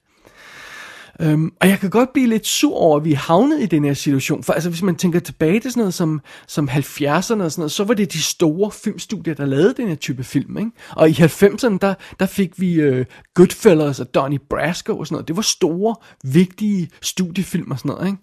Øhm, 1.21 1.51
og 1.61 1.67
jeg 1.67 1.79
kan 1.79 1.89
godt 1.89 2.13
blive 2.13 2.27
lidt 2.27 2.47
sur 2.47 2.75
over, 2.75 2.97
at 2.97 3.05
vi 3.05 3.13
er 3.13 3.17
havnet 3.17 3.61
i 3.61 3.65
den 3.65 3.85
her 3.85 3.93
situation. 3.93 4.43
For 4.43 4.53
altså, 4.53 4.69
hvis 4.69 4.81
man 4.81 4.95
tænker 4.95 5.19
tilbage 5.19 5.59
til 5.59 5.71
sådan 5.71 5.81
noget 5.81 5.93
som, 5.93 6.21
som 6.47 6.69
70'erne 6.69 7.17
og 7.17 7.23
sådan 7.23 7.47
noget, 7.57 7.71
så 7.71 7.83
var 7.83 7.93
det 7.93 8.13
de 8.13 8.23
store 8.23 8.71
filmstudier, 8.71 9.33
der 9.33 9.45
lavede 9.45 9.73
den 9.77 9.87
her 9.87 9.95
type 9.95 10.23
film. 10.23 10.57
Ikke? 10.57 10.71
Og 10.89 11.09
i 11.09 11.13
90'erne, 11.13 11.77
der, 11.81 11.93
der 12.19 12.25
fik 12.25 12.59
vi 12.59 12.73
øh, 12.73 13.05
Goodfellas 13.33 13.99
og 13.99 14.15
Donnie 14.15 14.39
Brasco 14.49 14.97
og 14.97 15.07
sådan 15.07 15.15
noget. 15.15 15.27
Det 15.27 15.35
var 15.35 15.41
store, 15.41 15.95
vigtige 16.23 16.89
studiefilm 17.01 17.71
og 17.71 17.79
sådan 17.79 17.89
noget. 17.89 18.07
Ikke? 18.07 18.17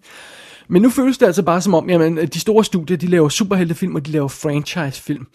Men 0.67 0.81
nu 0.81 0.89
føles 0.89 1.17
det 1.17 1.25
altså 1.25 1.43
bare 1.43 1.61
som 1.61 1.73
om, 1.73 1.89
jamen, 1.89 2.17
de 2.17 2.39
store 2.39 2.63
studier, 2.63 2.97
de 2.97 3.07
laver 3.07 3.29
superheltefilm, 3.29 3.95
og 3.95 4.05
de 4.05 4.11
laver 4.11 4.27
franchisefilm. 4.27 5.27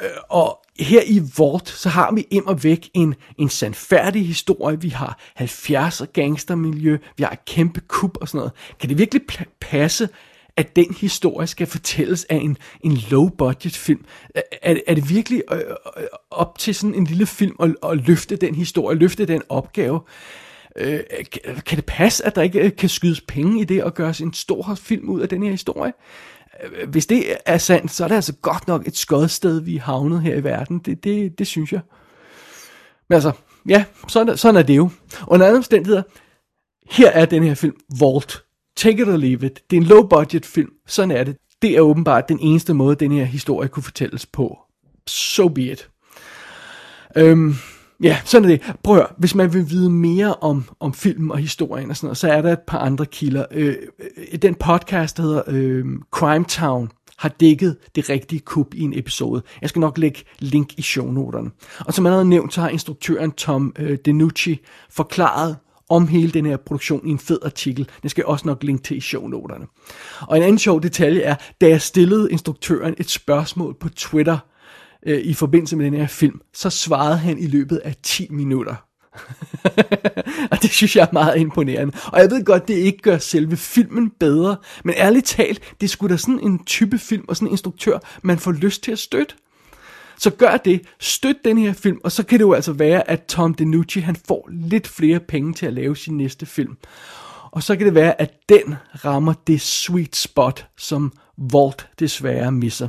Øh, 0.00 0.10
og 0.30 0.63
her 0.80 1.02
i 1.06 1.22
Vort, 1.36 1.68
så 1.68 1.88
har 1.88 2.12
vi 2.12 2.26
im 2.30 2.46
og 2.46 2.64
væk 2.64 2.90
en, 2.94 3.14
en 3.38 3.48
sandfærdig 3.48 4.26
historie. 4.26 4.80
Vi 4.80 4.88
har 4.88 5.18
70'er 5.40 6.04
gangstermiljø, 6.04 6.98
vi 7.16 7.22
har 7.22 7.30
et 7.30 7.44
kæmpe 7.44 7.80
kup 7.80 8.16
og 8.20 8.28
sådan 8.28 8.38
noget. 8.38 8.52
Kan 8.80 8.88
det 8.88 8.98
virkelig 8.98 9.22
passe, 9.60 10.08
at 10.56 10.76
den 10.76 10.94
historie 11.00 11.46
skal 11.46 11.66
fortælles 11.66 12.24
af 12.24 12.36
en, 12.36 12.56
en 12.80 12.96
low-budget 13.10 13.76
film? 13.76 14.04
Er, 14.62 14.76
er 14.86 14.94
det 14.94 15.10
virkelig 15.10 15.42
øh, 15.52 15.58
øh, 15.96 16.04
op 16.30 16.58
til 16.58 16.74
sådan 16.74 16.94
en 16.94 17.04
lille 17.04 17.26
film 17.26 17.56
at, 17.60 17.74
at 17.90 18.06
løfte 18.06 18.36
den 18.36 18.54
historie, 18.54 18.98
løfte 18.98 19.26
den 19.26 19.42
opgave? 19.48 20.00
Øh, 20.76 21.00
kan 21.66 21.76
det 21.76 21.84
passe, 21.84 22.26
at 22.26 22.36
der 22.36 22.42
ikke 22.42 22.60
øh, 22.60 22.76
kan 22.76 22.88
skydes 22.88 23.20
penge 23.20 23.60
i 23.60 23.64
det 23.64 23.84
og 23.84 23.94
gøres 23.94 24.20
en 24.20 24.32
stor 24.32 24.74
film 24.74 25.08
ud 25.08 25.20
af 25.20 25.28
den 25.28 25.42
her 25.42 25.50
historie? 25.50 25.92
Øh, 26.62 26.88
hvis 26.88 27.06
det 27.06 27.36
er 27.46 27.58
sandt, 27.58 27.90
så 27.90 28.04
er 28.04 28.08
det 28.08 28.14
altså 28.14 28.32
godt 28.32 28.68
nok 28.68 28.86
et 28.86 28.96
skodsted, 28.96 29.60
vi 29.60 29.76
er 29.76 29.80
havnet 29.80 30.22
her 30.22 30.34
i 30.34 30.44
verden. 30.44 30.78
Det, 30.78 31.04
det, 31.04 31.38
det 31.38 31.46
synes 31.46 31.72
jeg. 31.72 31.80
Men 33.08 33.14
altså, 33.14 33.32
ja, 33.68 33.84
sådan, 34.08 34.36
sådan 34.36 34.56
er 34.56 34.62
det 34.62 34.76
jo. 34.76 34.90
Under 35.26 35.46
andre 35.46 35.56
omstændigheder, 35.56 36.02
her 36.90 37.10
er 37.10 37.24
den 37.24 37.42
her 37.42 37.54
film, 37.54 37.76
Vault. 38.00 38.44
Take 38.76 39.02
it 39.02 39.08
or 39.08 39.16
leave 39.16 39.46
it. 39.46 39.62
Det 39.70 39.76
er 39.76 39.80
en 39.80 39.86
low-budget 39.86 40.46
film. 40.46 40.70
Sådan 40.86 41.10
er 41.10 41.24
det. 41.24 41.36
Det 41.62 41.76
er 41.76 41.80
åbenbart 41.80 42.28
den 42.28 42.38
eneste 42.40 42.74
måde, 42.74 42.96
den 42.96 43.12
her 43.12 43.24
historie 43.24 43.68
kunne 43.68 43.82
fortælles 43.82 44.26
på. 44.26 44.58
So 45.06 45.48
be 45.48 45.62
it. 45.62 45.90
Øhm, 47.16 47.54
Ja, 48.04 48.18
sådan 48.24 48.50
er 48.50 48.56
det. 48.56 48.74
Prøv 48.82 48.96
at 48.96 49.00
høre, 49.00 49.08
hvis 49.18 49.34
man 49.34 49.52
vil 49.52 49.70
vide 49.70 49.90
mere 49.90 50.34
om, 50.34 50.64
om 50.80 50.94
filmen 50.94 51.30
og 51.30 51.38
historien 51.38 51.90
og 51.90 51.96
sådan 51.96 52.06
noget, 52.06 52.18
så 52.18 52.28
er 52.28 52.42
der 52.42 52.52
et 52.52 52.60
par 52.66 52.78
andre 52.78 53.06
kilder. 53.06 53.44
Øh, 53.50 53.76
øh 54.32 54.38
den 54.42 54.54
podcast, 54.54 55.16
der 55.16 55.22
hedder 55.22 55.42
øh, 55.46 55.84
Crime 56.10 56.44
Town, 56.44 56.90
har 57.18 57.28
dækket 57.28 57.76
det 57.94 58.10
rigtige 58.10 58.40
kub 58.40 58.74
i 58.74 58.80
en 58.80 58.98
episode. 58.98 59.42
Jeg 59.60 59.68
skal 59.68 59.80
nok 59.80 59.98
lægge 59.98 60.20
link 60.38 60.78
i 60.78 60.82
shownoterne. 60.82 61.50
Og 61.80 61.94
som 61.94 62.06
allerede 62.06 62.28
nævnt, 62.28 62.54
så 62.54 62.60
har 62.60 62.68
instruktøren 62.68 63.32
Tom 63.32 63.74
øh, 63.78 63.98
DeNucci 64.04 64.60
forklaret 64.90 65.56
om 65.88 66.08
hele 66.08 66.32
den 66.32 66.46
her 66.46 66.56
produktion 66.56 67.06
i 67.06 67.10
en 67.10 67.18
fed 67.18 67.38
artikel. 67.44 67.88
Den 68.02 68.10
skal 68.10 68.22
jeg 68.22 68.26
også 68.26 68.48
nok 68.48 68.62
linke 68.62 68.82
til 68.82 68.96
i 68.96 69.00
shownoterne. 69.00 69.66
Og 70.20 70.36
en 70.36 70.42
anden 70.42 70.58
sjov 70.58 70.82
detalje 70.82 71.20
er, 71.20 71.34
da 71.60 71.68
jeg 71.68 71.80
stillede 71.80 72.30
instruktøren 72.30 72.94
et 72.98 73.10
spørgsmål 73.10 73.76
på 73.80 73.88
Twitter, 73.88 74.38
øh, 75.06 75.20
i 75.20 75.34
forbindelse 75.34 75.76
med 75.76 75.84
den 75.86 75.94
her 75.94 76.06
film, 76.06 76.40
så 76.54 76.70
svarede 76.70 77.18
han 77.18 77.38
i 77.38 77.46
løbet 77.46 77.76
af 77.76 77.94
10 78.02 78.26
minutter. 78.30 78.74
og 80.50 80.62
det 80.62 80.70
synes 80.70 80.96
jeg 80.96 81.02
er 81.02 81.12
meget 81.12 81.38
imponerende. 81.38 81.92
Og 82.12 82.20
jeg 82.20 82.30
ved 82.30 82.44
godt, 82.44 82.68
det 82.68 82.74
ikke 82.74 82.98
gør 82.98 83.18
selve 83.18 83.56
filmen 83.56 84.10
bedre, 84.10 84.56
men 84.84 84.94
ærligt 84.98 85.26
talt, 85.26 85.60
det 85.80 85.90
skulle 85.90 86.12
da 86.12 86.16
sådan 86.16 86.40
en 86.40 86.64
type 86.64 86.98
film 86.98 87.24
og 87.28 87.36
sådan 87.36 87.48
en 87.48 87.52
instruktør, 87.52 87.98
man 88.22 88.38
får 88.38 88.52
lyst 88.52 88.82
til 88.82 88.92
at 88.92 88.98
støtte. 88.98 89.34
Så 90.18 90.30
gør 90.30 90.56
det, 90.56 90.82
støt 91.00 91.36
den 91.44 91.58
her 91.58 91.72
film, 91.72 91.98
og 92.04 92.12
så 92.12 92.22
kan 92.22 92.38
det 92.38 92.44
jo 92.44 92.52
altså 92.52 92.72
være, 92.72 93.10
at 93.10 93.24
Tom 93.24 93.54
DeNucci 93.54 94.00
han 94.00 94.16
får 94.28 94.48
lidt 94.52 94.88
flere 94.88 95.20
penge 95.20 95.54
til 95.54 95.66
at 95.66 95.72
lave 95.72 95.96
sin 95.96 96.16
næste 96.16 96.46
film. 96.46 96.76
Og 97.50 97.62
så 97.62 97.76
kan 97.76 97.86
det 97.86 97.94
være, 97.94 98.20
at 98.20 98.30
den 98.48 98.74
rammer 99.04 99.32
det 99.46 99.60
sweet 99.60 100.16
spot, 100.16 100.66
som 100.76 101.12
Walt 101.54 101.88
desværre 101.98 102.52
misser. 102.52 102.88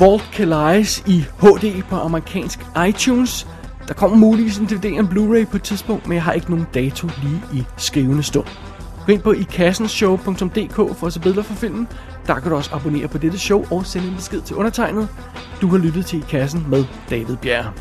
Vault 0.00 0.30
kan 0.32 0.48
lejes 0.48 1.02
i 1.06 1.24
HD 1.40 1.82
på 1.82 1.96
amerikansk 1.96 2.60
iTunes. 2.88 3.46
Der 3.88 3.94
kommer 3.94 4.16
muligvis 4.16 4.58
en 4.58 4.66
DVD 4.66 4.84
og 4.84 4.98
en 4.98 5.06
Blu-ray 5.06 5.50
på 5.50 5.56
et 5.56 5.62
tidspunkt, 5.62 6.06
men 6.06 6.14
jeg 6.14 6.22
har 6.22 6.32
ikke 6.32 6.50
nogen 6.50 6.66
dato 6.74 7.08
lige 7.22 7.42
i 7.52 7.64
skrivende 7.76 8.22
stund. 8.22 8.46
Gå 9.06 9.12
ind 9.12 9.22
på 9.22 9.32
ikassenshow.dk 9.32 10.74
for 10.98 11.06
at 11.06 11.12
se 11.12 11.20
billeder 11.20 11.42
for 11.42 11.54
filmen. 11.54 11.88
Der 12.26 12.34
kan 12.34 12.50
du 12.50 12.56
også 12.56 12.74
abonnere 12.74 13.08
på 13.08 13.18
dette 13.18 13.38
show 13.38 13.64
og 13.70 13.86
sende 13.86 14.08
en 14.08 14.14
besked 14.14 14.40
til 14.40 14.56
undertegnet. 14.56 15.08
Du 15.60 15.68
har 15.68 15.78
lyttet 15.78 16.06
til 16.06 16.18
I 16.18 16.24
Kassen 16.28 16.66
med 16.68 16.84
David 17.10 17.36
Bjerre. 17.36 17.72